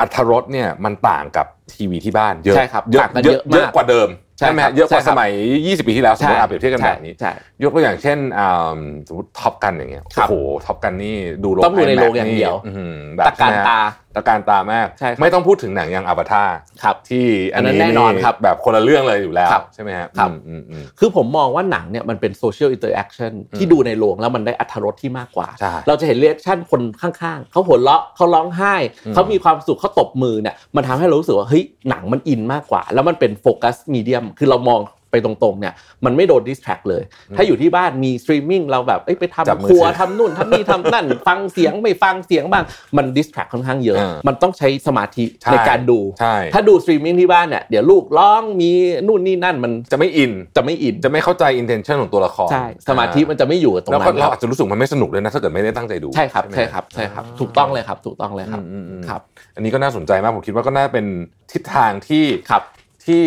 [0.00, 13.80] อัตรรสเนี่ยมันต่างกับทีวีที่บ้านเยอะใช่ครับเยอะต่างกันเยเยอะอะมากเยอะกว่าเดิมใช่ใช่ไหมครับเยอะกว่าใช่ครับสมัย 20 ปีที่แล้วสมมติอะเปรียบเทียบกันแบบนี้ใช่ยกตัวอย่างเช่นอ่าสมมติ Top Gun อย่างเงี้ยครับโอ้โห Top Gun นี่ดูโรงต้องดูใน IMAX โรงอย่างเดียวอื้อหือแบบตระการตา
[14.16, 16.48] ตระการตามากใช่ครับไม่ต้องพูดถึงหนังอย่างอ v a ต a r
[16.82, 28.74] ครับที่อันนั้นแน่นอนครับแบบคนละเรื่องเลยอยู่แล้วครับใช่ไหมฮะครับอืมอืมอืมคือผมมองว่าหนังเนี่ยมันเป็น social interaction ที่ดูในโรงแล้วมันได้อรรถรสที่มากกว่าใช่เราจะเห็น reaction คนข้างๆ เขาหัวเราะเขาร้องไห้
[29.06, 37.02] อืมเขามีความสุขเขาตบมือเนี่ยมันทำให้เรารู้สึกว่าเฮ้ยหนังมันอินมากกว่า แล้วมันเป็น focus medium คือเรามอง ไปตรงๆเนี่ยมันไม่โดน distract เลย
[37.36, 42.64] ถ้าอยู่ที่บ้านมีสตรีมมิ่งเราแบบเอ้ยไปจับมือทำครัวถือทำนู่นทำนี่ทำนั่น ฟังเสียงไม่ฟังเสียงบ้าง
[42.96, 48.70] มัน distract ค่อนข้างเยอะอ่ามัมันต้องใช้สมาธิใช่ในการดูใช่ถ้าดูสตรีมมิ่งที่บ้านเนี่ยเดี๋ยวลูกร้องมี
[49.06, 59.20] นู่นนี่นั่นมันจะไม่อินจะไม่อินจะไม่เข้าใจ intention ของตัวละครใช่สมาธิมันจะไม่อยู่กับตรงแล้วนั้ก็นคเรารับอาจจะรู้สึกมันไม่สนุกเลยนะถ้าเกิดไม่ได้ตั้งใจดูใช่ครับไหมใช่ครับใช่ครับถูกต้องเลยครับถูกต้องเลยครับอืมอืมอืมครับ
[59.54, 61.06] อันนี้ก็น่าสนใจมากผมคิดว่าก็น่าเป็น
[61.52, 62.62] ทิศทางที่ครับ
[63.06, 63.24] ที่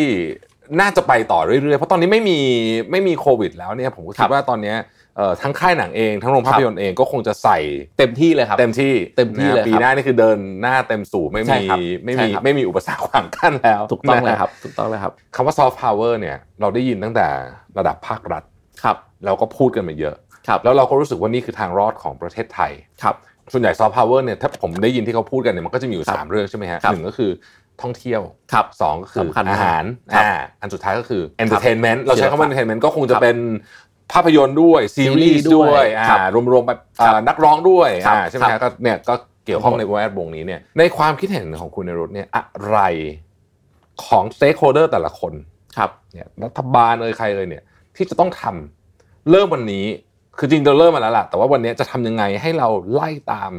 [0.80, 2.40] น่าจะไปต่อเรื่อยๆ เพราะตอนนี้ไม่มี
[2.92, 4.78] ไม่มีโควิด แล้วเนี่ยผมก็คคิรัดบว่าตอนเนี้ย
[5.18, 7.58] เอ่อทั้งค่ายหนังเองทั้งโรงภาพยนตร์เองก็คงจะใส่
[7.98, 17.28] เต็มที่เลยครับ เต็มที่เต็มที่นะเลยครับปีหน้านี่คือเดินหน้าเต็มสู่ไม่ใช่มีครับไม่ใช่มีครับไม่มีอุปสรรคขวางกั้นแล้วถูกต้องเลยนะครับถูกต้องเลยครับคำว่าซอฟต์พาวเวอร์เนี่ยเราได้ยินตั้งแต่
[17.78, 18.44] ระดับภาครัฐ
[18.84, 20.16] ครับเราก็พูดกันมาเยอะ
[20.48, 22.72] ครับแล้วเราก็รู้สึกว่านี่คือทางรอดของประเทศไทย
[23.04, 23.16] ครับ
[23.54, 27.32] ส่วนใหญ่ซอฟต์พาวเวอร์เนี่ยถ้าผมได้ยินที่เขาพูดกันเนี่ยมันก็จะมีอยู่ครับสามเรื่องใช่ไหมฮะครับหนึ่งก็คือ
[27.82, 28.22] ท่องเที่ยว
[28.54, 29.84] ครับสองก็คือสำคัญมากอาหาร
[30.14, 30.32] ครับอ่า
[30.62, 33.38] อันสุดท้ายก็คือ entertainment เราใช้คำว่าศิลปะ entertainment ก็คงจะครับเป็น
[34.14, 39.14] ภาพยนตร์ด้วย ซีรีส์ซีรีส์ด้ด้ววยยครับอ่ารวมๆแบบครับอ่านักร้องด้วยครับอ่าใช่ไหมครัฮะบก็เนี่ยก็
[39.46, 42.78] เกี่ยวข้องครับในแวดวงนี้เนี่ยในความคิดเห็นของคุณในรถเนี่ยอะไร
[44.06, 45.34] ของ stakeholder แต่ละคน
[45.78, 47.64] ครับเนี่ยรัฐบาลเอ่ยใครเลยเนี่ย
[47.96, 49.86] ที่จะต้องทำเริ่มวันนี้
[50.38, 53.52] คือจริงเราเริ่มมาแล้วล่ะแต่ว่าวันนี้จะทำยังไงให้เราไล่ตาม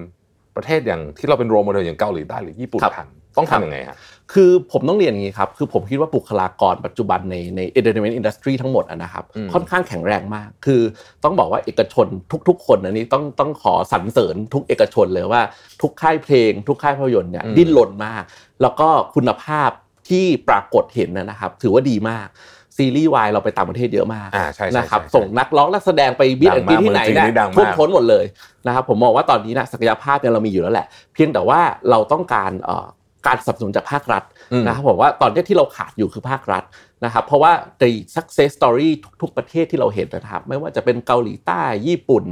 [0.57, 3.97] ประเทศอย่างที่เราเป็น role model อย่างเกาหลีใต้หรือญี่ปุ่นครับทัน ต้องครับทำยังไงฮะ
[4.33, 10.81] คือผมต้องเรียนอย่างนี้ครับ คือผมคิดว่าบุคลากรปัจจุบันในใน entertainment industry ทั้งหมดอะนะครับอืมค่อนข้างแข็งแรงมาก คือ
[11.25, 12.07] ต้องบอกว่าเอกชน
[12.49, 15.42] ทุก ๆ คนอันนี้ต้องต้องขอสรรเสริญทุกเอกชนเลยว่า
[15.83, 18.23] ทุกค่ายเพลง ทุกค่ายภาพยนตร์เนี่ยอืมดิ้นรนมาก
[18.62, 19.70] แล้วก็คุณภาพ
[20.09, 22.29] ที่ปรากฏเห็นนะนะครับ ถือว่าดีมาก
[22.77, 28.25] ซีรีส์วายเราไปต่างประเทศเยอะมากอ่าใช่ใช่นะครับใช่ส่งนักร้องนักแสดงไปบิดดัแอนงด์มากที่ไหนเมืองจีนเนี่ยนี่ดังมากท่วมท้นหมดเลย
[28.66, 32.87] นะครับผมมองว่าตอนนี้นะศักยภาพเนี่ยเรามีอยู่แล้วแหละ เพียงแต่ว่าเราต้องการเอ่อ
[33.26, 36.64] การสนับสนุนจากภาครัฐอืมนะครับผมว่าตอนนี้ที่เราขาดอยู่คือภาครัฐ
[37.04, 37.84] นะครับเพราะว่าใน
[38.14, 38.88] success story
[39.22, 42.24] ทุกๆประเทศที่เราเห็นนะครับ ไม่ว่าจะเป็นเกาหลีใต้ญี่ปุ่น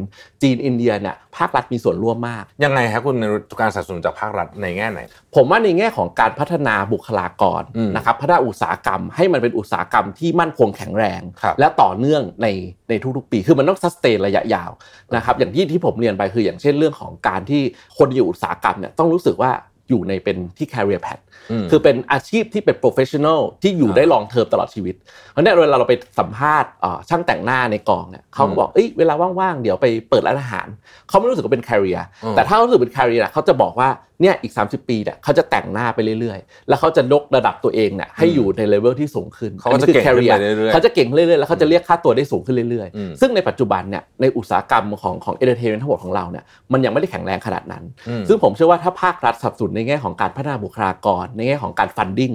[0.42, 3.24] จีนอินเดียเนี่ยภาครัฐมีส่วนร่วมมาก ยังไงครับคุณใน
[3.60, 5.00] การสนับสนุนจากภาครัฐในแง่ไหน
[5.34, 12.46] ผมว่าในแง่ของการพัฒนาบุคลากรอืมนะครับพัฒนาอุตสาหกรรม ให้มันเป็นอุตสาหกรรมที่มั่นคงแข็งแรงครับและต่อเนื่องใน
[12.88, 14.70] ในทุกๆปี คือมันต้อง sustain ระยะยาว
[15.16, 17.62] นะครับอย่างที่ที่ผมเรียนไปคืออย่างเช่นเรื่องของการที่
[17.98, 19.52] คนอยู่อุตสาหกรรมเนี่ยต้องรู้สึกว่า
[19.88, 21.22] อยู่ในเป็นที่ career path
[21.70, 24.94] คือเป็นอาชีพที่เป็น professional ที่อยู่อ่าได้ลองเทอมตลอดชีวิต
[25.32, 30.66] เพราะเนี่ยเวลาเราไปสัมภาษณ์เอ่อช่างแต่งหน้าในกองเนี่ยเขาก็บอกเอ้ยเวลาว่างๆเดี๋ยวไปเปิดร้านอาหาร
[31.08, 33.90] เขาไม่รู้สึกว่าเป็น career อืมแต่ถ้าเขารู้สึกเป็น career อะเขาจะบอกว่า
[34.22, 52.32] เนี่ยอีก 30 ปีเนี่ยเขาจะแต่งหน้าไปเรื่อยๆ แล้วเขาจะยกระดับตัวเองเนี่ยให้อยู่ในเลเวลที่สูงขึ้นเขาก็จะอันนี้คือเก่งขึ้น career ไปเรื่อยๆเขาจะเก่งขึ้นเรื่อยๆแล้วเขาจะเรียกค่าตัวได้สูงขึ้นเรื่อยอืมๆซึ่งในปัจจุบันเนี่ยในอุตสาหกรรมของของ entertainment ทั้งหมดของเราเนี่ยมันยังไม่ได้แข็งแรงขนาดนั้นอืมซึ่งผมเชื่อว่าถ้าภาครัฐสนับสนุนในแง่ของการพัฒนาบุคลากรในแง่ของการฟันดิ้ง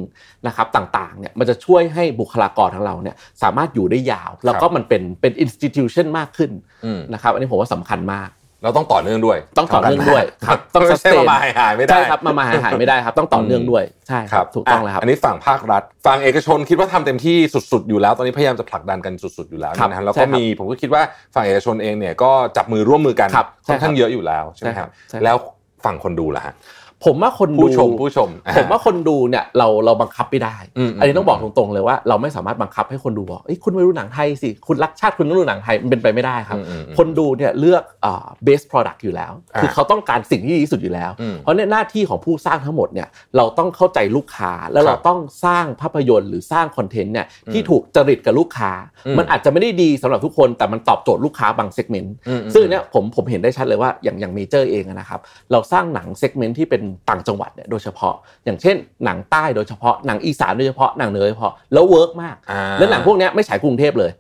[0.48, 6.52] นะครับต่างๆเนี่ยมันจะช่วยให้บุคลากรของเราเนี่ยสามารถอยู่ได้ยาว แล้วก็มันเป็นเป็น institution มากขึ้น
[6.86, 8.30] อืมนะครับอันนี้ผมว่าสำคัญมาก
[8.64, 17.38] เราต้องต่อเนื่องด้วย ต้องต่อเนื่องด้วยครับต้องไม่ใช่ sustain มาหายๆไม่ได้ใช่ครับมามาหาหายไม่ได้ครับ ต้องต่อเนื่องด้วยใช่ครับถูกต้องแล้วครับอันนี้ฝั่งภาครัฐฝั่งเอกชนคิดว่าทำเต็มที่
[17.72, 21.02] สุดๆอยู่แล้ว ตอนนี้พยายามจะผลักดันกันสุดๆอยู่แล้วครับนะฮะแล้วใช่ก็ครับมีผมก็คิดว่า
[21.36, 25.36] ฝั่งเอกชนเองเนี่ยก็จับมือร่วมมือกันครับค่อนข้างใช่ครับเยอะอยู่แล้วใช่ไหมใช่คครัรับบใช่ครับแล้ว
[25.86, 26.54] ฝั่งคนดูล่ะฮะ
[27.06, 48.72] ผมว่าคนดูผู้ชมผู้ชม ผมว่าคนดูเนี่ยเราเราบังคับไม่ได้อืมอันนี้ต้องบอกตรงๆเลยว่าเราไม่สามารถบังคับให้คนดูบอกเอ้ยคุณไม่รู้หนังไทยสิคุณรักชาติคุณต้องดูหนังไทยมันเป็นไปไม่ได้ครับอืมอืมอืมคนดูเนี่ยเลือกอ่า base product อยู่แล้วอ่าคือเขาต้องการสิ่งที่ดีที่สุดอยู่แล้วอืมเพราะเนี่ยหน้าที่ของผู้สร้างทั้งหมดเนี่ยเราต้องเข้าใจลูกค้าแล้วครัเราบต้องสร้างภาพยนตร์หรือสร้างคอนเทนต์เนี่ยอืมที่ถูกจริตกับลูกค้า
[49.06, 55.20] อืมมันอาจจะไม่ได้ดีสำหรับทุกคนแต่มันตอบโจทย์ลูกค้าบาง segment อืมอืมซึ่งเนี่ยผมผมเห็นได้ชัดเลยว่าอย่างอย่างเมเจอร์เองอะนะครับ
[55.52, 58.14] เราสร้างหนัง segment ที่เป็นต่างจังหวัดเนี่ยโดยเฉพาะ
[58.46, 58.76] อย่างเช่น
[59.06, 64.12] หนังใต้โดยเฉพาะหนังอีสานโดยเฉพาะหนังเหนือโดยเฉพาะแล้ว work มากอ่าแล้วหนังพวกเนี้ยไม่ฉายกรุงเทพเลย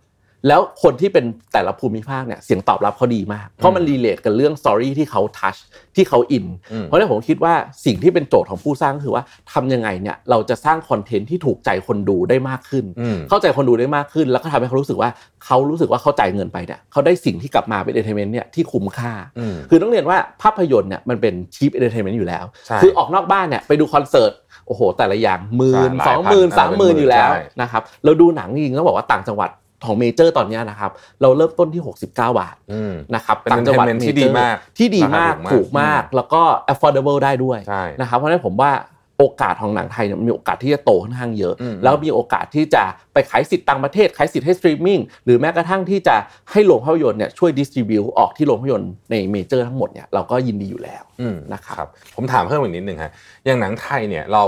[0.47, 5.55] แล้วคนที่เป็นแต่ละภูมิภาคเนี่ยเสียงตอบรับเขาดีมาก เพราะมัน relate กับเรื่อง story ที่เขา touch
[5.95, 7.53] ที่เขาอินอืมเพราะฉะนั้นผมคิดว่า
[7.85, 9.23] สิ่งที่เป็นโจทย์ของผู้สร้างก็คือว่า
[9.53, 15.09] ทำยังไงเนี่ยเราจะสร้างคอนเทนต์ที่ถูกใจคนดูได้มากขึ้นอืมเข้าใจคนดูได้มากขึ้น แล้วก็ทำให้เขารู้สึกว่า
[15.45, 24.31] เขารู้สึกว่าเขาจ่ายเงินไปเนี่ยเขาได้สิ่งที่กลับมาเป็น entertainment เนี่ยที่คุ้มค่าอืมคือต้องเรียนว่าภาพยนตร์เนี่ยมันเป็น cheap entertainment อยู่แล้วใช่คือออกนอกบ้านเนี่ยไปดูคอนเสิร์ต
[24.67, 29.49] โอ้โหแต่ละอย่างหมื่นใช่หลายสองหมื่นพันสามหมื่นเออเป็นหมื่นอยู่แล้วใช่นะครับเราดูหนังจริงๆต้องบอกว่าต่างจังหวัด
[29.85, 38.71] ของเมเจอร์ตอนเนี้ยนะครับ เราเริ่มต้นที่ 69 บาทอืมนะครับเป็นต่างจังหวัด entertainment ที่ major ดีมากที่ดีมากราคาถูกมากถูกมากแล้วก็ affordable ได้ด้วยใช่นะครับเพราะฉะนั้นผมว่า
[39.19, 46.15] โอกาสของหนังไทยเนี่ยมีโอกาสที่จะโตค่อนข้างเยอะอืมแล้วมีโอกาสที่จะไปขายสิทธิ์ต่างประเทศขายสิทธิ์ให้สตรีมมิ่งหรือแม้กระทั่งที่จะ
[46.51, 53.11] ให้โรงภาพยนตร์เนี่ยช่วย distribute ออกที่โรงภาพยนตร์ในเมเจอร์ทั้งหมดเนี่ยเราก็ยินดีอยู่แล้วอืมนะครับครับผมถามเพิ่มอีกนิดนึงฮะ
[53.45, 54.43] อย่างหนังไทยเนี่ยเรา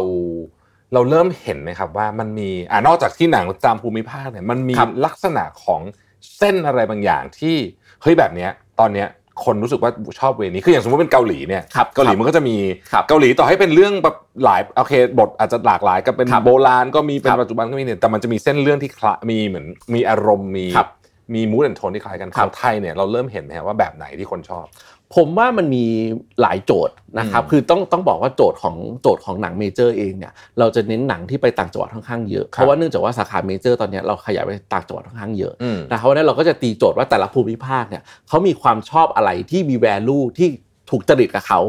[0.93, 5.81] เราเริ่มเห็นไหมครับว่ามันมีอ่านอกจากที่หนังตามภูมิภาคเนี่ยมันมีครับลักษณะของ
[6.37, 7.55] เส้นอะไรบางอย่างที่
[8.01, 9.07] เฮ้ยแบบเนี้ยตอนเนี้ย
[9.45, 12.55] คนรู้สึกว่าชอบแนวนี้คืออย่างสมมติเป็นเกาหลีเนี่ยครับเกาหลีมันก็จะมี
[12.91, 20.89] ครับเกาหลีต่อให้เป็นเรื่องแบบหลายโอเคบทอาจจะหลากหลายก็เป็นครับโบราณก็มีเป็นครับปัจจุบันก็มีเนี่ยแต่มันจะมีเส้นเรื่องที่คละมีเหมือนมีอารมณ์มีครับ
[21.35, 24.65] มีมูดแอนโทนที่คล้ายกันคขรัอบงไทยเนี่ยเราเริ่มเห็นไหมฮะว่าแบบไหนที่คนชอบ
[25.15, 25.85] ผมว่ามันมี
[26.41, 40.49] หลายโจทย์นะครับอืมคือต้องต้องบอกว่าโจทย์ของโจทย์ของหนังเมเจอร์เองเนี่ย เราจะเน้นหนังที่ไปต่างจังหวัดค่อนข้างเยอะครับเพราะว่าเนื่องจากว่าสาขาเมเจอร์ตอนเนี้ยเราขยายไปต่างจังหวัดค่อนข้างเยอะอืมนะครับเพราะฉะนั้นเราก็จะตีโจทย์ว่าแต่ละภูมิภาคเนี่ยเขามีความชอบอะไรที่มี value ที่
[40.93, 41.59] ถูกจริตกับเขา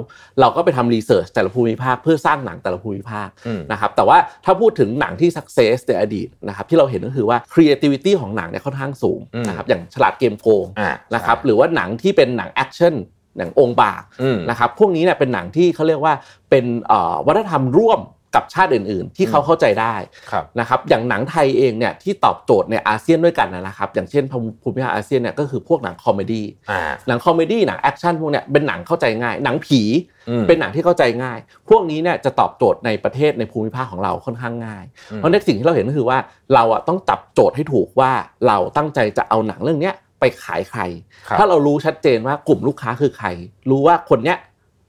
[0.40, 12.94] เราก็ไปทำ research แต่ละภูมิภาคเพื่อสร้างหนังแต่ละภูมิภาคอืมนะครับแต่ว่าถ้าพูดถึงหนังที่ success ในอดีตนะครับที่เราเห็นก็คือว่า creativity ของหนังเนี่ยค่อนข้างสูงอืมนะครับอย่างฉลาดเกมโกงอ่านะครับหรือว่าหนังที่เป็นหนังแอคชั่น
[13.36, 16.14] หนังองค์บากอืมนะครับพวกนี้เนี่ยเป็นหนังที่เขาเรียกว่า
[16.50, 18.00] เป็นเอ่อวัฒนธรรมร่วม
[18.36, 19.94] กับชาติอื่น ๆ ที่เขาเข้าใจได้
[20.30, 24.24] ครับนะครับอย่างหนังไทยเองเนี่ยที่ตอบโจทย์ในอาเซียนด้วยกันนะครับ อย่างเช่น
[24.62, 29.80] ภูมิภาคอาเซียนเนี่ยก็คือพวกหนังคอมเมดี้อ่าหนังคอมเมดี้หนังแอคชั่นพวกเนี้ยเป็นหนังเข้าใจง่าย หนังผี
[30.28, 36.18] อืมเป็นหนังที่เข้าใจง่าย พวกนี้เนี่ยจะตอบโจทย์ในประเทศในภูมิภาคของเราค่อนข้างง่ายอืมเพราะในสิ่งที่เราเห็นก็คือว่า
[36.54, 38.12] เราอะต้องจับโจทย์ให้ถูกว่า
[38.46, 40.82] เราตั้งใจจะเอาหนังเรื่องเนี้ย ไปขายใคร
[41.28, 43.28] ครับถ้าเรารู้ชัดเจนว่ากลุ่มลูกค้าคือใคร
[43.70, 44.38] รู้ว่าคนเนี้ย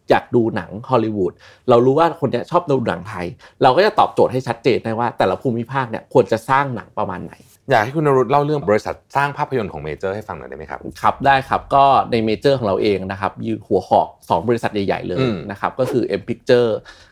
[0.09, 1.33] อยากดูหนังฮอลลีวูด
[1.69, 3.25] เรารู้ว่าคนเนี้ยชอบดูหนังไทย
[3.63, 7.33] เราก็จะตอบโจทย์ให้ชัดเจนได้ว่า แต่ละภูมิภาคเนี่ยควรจะสร้างหนังประมาณไหน
[7.69, 16.69] อยากให้คุณนรุตเล่าเรื่องบริษัทสร้างภาพยนตร์ของเมเจอร์ให้ฟังหน่อยได้ไหมครับครับได้ครับก็ในเมเจอร์ของเราเองนะครับมีหัวหอก 2 บริษัทใหญ่ ๆ เลยอืมนะครับก็คือ M Picture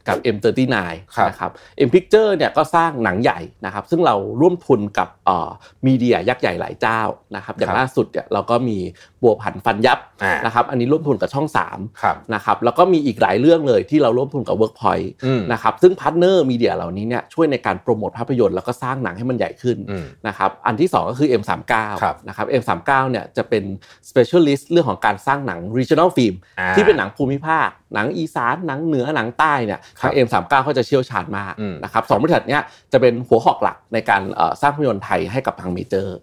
[0.07, 0.75] กับ M39
[1.15, 1.51] ครับนะครับ
[1.87, 5.49] M Picture เนี่ยก็สร้างหนังใหญ่นะครับซึ่งเราร่วมทุนกับเอ่อ
[5.85, 7.01] มีเดียยักษ์ใหญ่หลายเจ้า
[7.35, 8.77] นะครับอย่างล่าสุดเนี่ยเราก็มี
[9.21, 11.57] บัวผันฟันยับอ่านะครับอันนี้ร่วมทุนกับช่องค
[12.05, 20.05] รับ3นะครับแล้วก็มีอีกหลายเรื่องเลยที่เราร่วมทุนกับ Workpoint อืมนะครับซึ่งพาร์ทเนอร์มีเดียเหล่านี้เนี่ยช่วยในการโปรโมทภาพยนตร์แล้วก็สร้างหนังให้มันใหญ่ขึ้นอืม
[20.39, 21.73] นะครับอันที่ 2 ก็คือ M39
[22.03, 23.63] ครับนะครับ M39 เนี่ยจะเป็น
[24.09, 32.61] specialist เรื่องของการสร้างหนัง regional film อ่าที่เป็นหนังภูมิภาค หนังอีสานหนังเหนือหนังใต้เนี่ยครัทาบง M39 เขาจะเชี่ยวชาญมากอืมนะครับสองบริษัทเนี้ย
[32.91, 36.17] จะเป็นหัวหอกหลักในการเอ่อสร้างภาพยนตร์ไทยให้กับทางเมเจอร์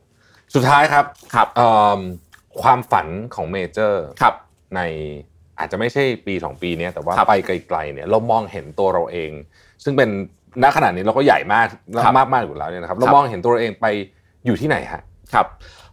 [0.55, 1.05] สุดท้ายครับ
[1.35, 2.01] ครับเอิ่ม
[2.63, 4.35] ความฝันของเมเจอร์ครับ
[4.77, 4.81] ใน
[5.59, 9.33] อาจจะไม่ใช่ปี 2 ปีเนี้ยแต่ว่าครับไปไกลๆเนี่ยเรามองเห็นตัวเราเอง
[9.85, 10.11] ซึ่งเป็น
[10.63, 11.67] ณขณะนี้เราก็ใหญ่มาก
[12.05, 13.87] ครับมากมากๆอยู่แล้วเนี่ยนะครับเราครับมองเห็นตัวเราเองไป
[14.47, 15.03] อยู่ที่ไหนฮะ
[15.33, 15.47] ครับ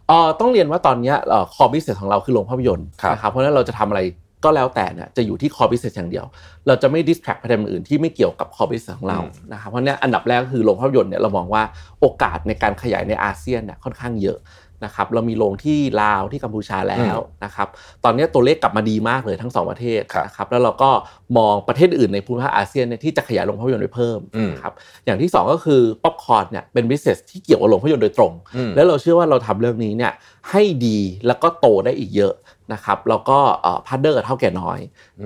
[0.08, 4.02] เอ่อต้องเรียนว่าตอนเนี้ยเอ่อ core business ของเราคือโรงภาพยนตร์ครับนะครับเพราะฉะนั้นเราจะทำอะไร
[4.44, 6.26] ก็แล้วแต่เนี่ยจะอยู่ที่ core business อย่างเดียว
[6.66, 11.62] เราจะไม่ distract ประเด็นอื่นที่ไม่เกี่ยวกับ core business ของเราอืมนะครับเพราะฉะนั้นอันดับแรกก็คือโรงภาพยนตร์เนี่ยเรามองว่า
[12.00, 14.38] โอกาสในการขยายในอาเซียนเนี่ยค่อนข้างเยอะ
[14.84, 17.68] นะครับเรามีโรงที่ลาวที่กัมพูชาแล้วนะครับ
[18.04, 20.90] ตอนนี้ตัวเลขกลับมาดีมากเลยทั้งสองประเทศครับนะครับแล้วเราก็
[21.38, 24.72] มองประเทศอื่นในภูมิภาคอาเซียนเนี่ยที่จะขยายโรงภาพยนตร์ไปเพิ่มอืมนะครับ
[25.04, 30.12] อย่างที่สองก็คือป๊อปคอร์นเนี่ยเป็น business ที่เกี่ยวกับโรงภาพยนตร์โดยตรงอืมแล้วเราเชื่อว่าเราทำเรื่องนี้เนี่ย
[30.50, 32.34] ให้ดีแล้วก็โตได้อีกเยอะ
[32.72, 33.38] นะครับแล้วก็
[33.86, 34.78] partner กับเถ้าแก่น้อย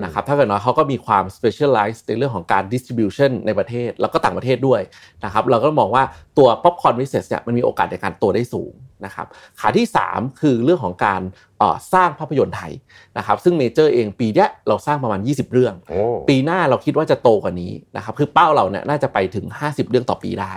[0.03, 4.81] นะครับเถ้าแก่น้อยเขาก็มีความ specialize ในเรื่องของการ distribution ในประเทศ แล้วก็ต่างประเทศด้วย
[5.25, 6.03] นะครับเราก็มองว่า
[6.37, 8.73] ตัว popcorn business เนี่ยมันมีโอกาสในการโตได้สูง
[9.05, 9.27] นะครับ
[9.59, 11.21] ขาที่ 3 คือเรื่องของการ
[11.59, 12.73] เอ่อสร้างภาพยนตร์ไทย
[13.17, 20.53] นะครับซึ่งเมเจอร์เองปีเนี้ยเราสร้างประมาณ 20 เรื่องโอ้ปีหน้าเราคิดว่าจะโตกว่านี้นะครับคือเป้าเราเนี่ยน่าจะไปถึง 50 เรื่องต่อปีได้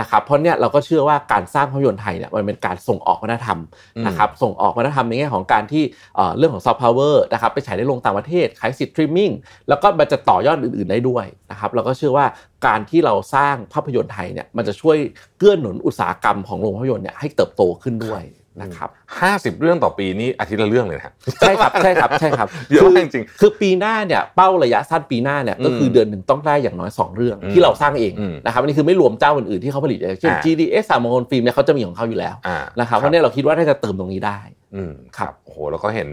[0.00, 3.58] นะครับเพราะเนี่ยเราก็เชื่อว่าการสร้างภาพยนตร์ไทยเนี่ยมันเป็นการส่งออกวัฒนธรรม
[4.06, 5.84] นะครับส่งออกวัฒนธรรมในแง่ของการที่
[6.16, 9.30] เอ่อเรื่องของซอฟต์พาวเวอร์นะครับไปฉายในโรงต่างประเทศขายสิทธิ์สตรีมมิ่ง
[9.68, 12.26] แล้วก็มันจะต่อยอดอื่นๆได้ด้วยนะครับเราก็เชื่อว่า
[12.66, 14.96] การที่เราสร้างภาพยนตร์ไทยเนี่ยมันจะช่วย
[15.38, 18.22] เกื้อหนุนอุตสาหกรรมของโรงภาพยนตร์เนี่ยให้เติบโตขึ้นด้วย
[18.62, 18.88] นะครับ
[19.20, 34.40] ห้าสิบเรื่องต่อปีนี่อาทิตย์ละเรื่องเลยนะฮะใช่ครับใช่ครับใช่ครับเยอะมากจริงคือปีหน้าเนี่ยเป้าระยะสั้นปีหน้าเนี่ยก็คือเดือนหนึ่งต้องได้อย่างน้อย 2 เรื่องอืมที่เราสร้างเองอืมนะครับอันนี้คือไม่รวมเจ้าอื่นๆที่เขาผลิตอย่างเช่นอ่า GDS สหมงคลฟิล์มเนี่ยเขาจะมีของเขาอยู่แล้วอ่านะครับเพราะเนี่ยเราคิดว่าน่าจะเติมตรงนี้ได้
[34.74, 36.08] อืมครับโอ้โหแล้วก็เห็น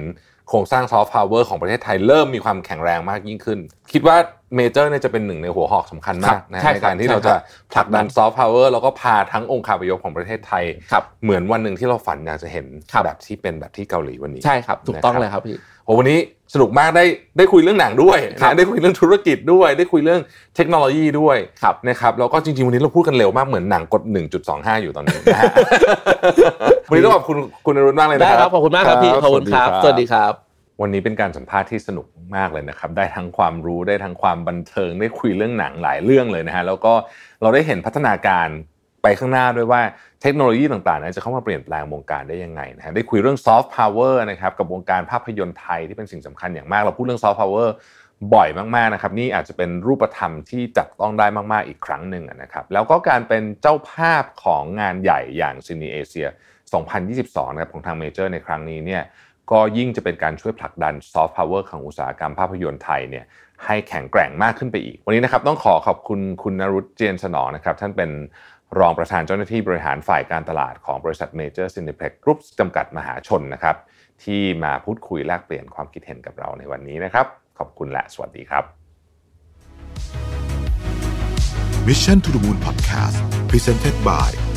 [0.49, 3.59] โครงสร้างซอฟต์พาวเวอร์ของประเทศไทยเริ่มมีความแข็งแรงมากยิ่งขึ้น
[3.93, 4.17] คิดว่า
[4.55, 7.39] เมเจอร์เนี่ยจะเป็นหนึ่งในหัวหอกสำคัญมากนะใช่ในครับในการที่เราจะใช่ครับ
[7.73, 16.19] ผลักดันซอฟต์พาวเวอร์แล้วก็พาทั้งองค์คาพยพของประเทศไทยครับเหมือนวันหนึ่งที่เราฝันอยากจะเห็นครับแบบที่เป็นแบบที่เกาหลีวันนี้ใช่ครับ ถูกต้องนะครับเลยครับพี่โอ้วันนี้
[16.53, 17.05] สนุกมากได้
[17.37, 20.21] ได้คุยเรื่องหนังด้วยครับนะได้คุยเรื่องธุรกิจด้วย ได้คุยเรื่อง
[20.55, 24.03] เทคโนโลยีด้วยครับนะครับแล้วก็จริงๆวันนี้เราพูดกันเร็วมากเหมือนหนังกด
[24.43, 25.53] 1.25 อยู่ตอนนี้นะฮะ
[26.89, 30.46] วันนี้ต้องขอบคุณคุณอรุณมากเลยนะได้คครัรับบขอบคุณมากครับพี่ขอบคุณครับสวัสดีครับ
[30.81, 36.93] วันนี้เป็นการสัมภาษณ์ที่สนุกมากเลยนะครับ ได้ทั้งความรู้ได้ทั้งความบันเทิง ได้คุยเรื่องหนังหลายเรื่องเลยนะฮะแล้วก็
[37.41, 38.47] เราได้เห็นพัฒนาการ
[39.03, 39.81] ไปข้างหน้าด้วยว่า
[40.21, 47.73] เทคโนโลยีต่างๆนั้นจะเข้ามาเปลี่ยนแปลงวงการได้ยังไงนะฮะได้คุยเรื่องซอฟต์พาวเวอร์นะครับกับวงการภาพยนตร์ไทยที่เป็นสิ่งสำคัญอย่างมาก เราพูดเรื่องซอฟต์พาวเวอร์
[48.33, 56.27] บ่อยมากๆนะครับนี่อาจจะเป็นรูปธรรมที่จับต้องได้มากๆอีกครั้งหนึ่งนะครับแล้วก็การเป็นเจ้าภาพของงานใหญ่อย่าง CineAsia
[56.91, 59.03] 2022 นะครับของทางเมเจอร์ในครั้งนี้เนี่ย
[59.51, 63.25] ก็ยิ่งจะเป็นการช่วยผลักดันซอฟต์พาวเวอร์ของอุตสาหกรรมภาพยนตร์ไทยเนี่ย
[63.65, 68.11] ให้แข็งแกร่งมากขึ้นไปอีก วันนี้นะครับต้องขอขอบคุณคุณนรุตม์เจียรสนองนะครับท่านเป็น
[68.79, 73.75] รองประธานเจ้าหน้าที่บริหารฝ่ายการตลาดของบริษัทเมเจอร์ซีนีเพล็กซ์กรุ้ปจำกัดมหาชนนะครับ
[74.23, 77.25] ที่มาพูดคุยแลกเปลี่ยนความคิดเห็นกับเราในวันนี้นะครับ
[77.59, 78.63] ขอบคุณและสวัสดีครับ
[81.87, 83.17] Mission to the Moon Podcast
[83.49, 84.56] Presented by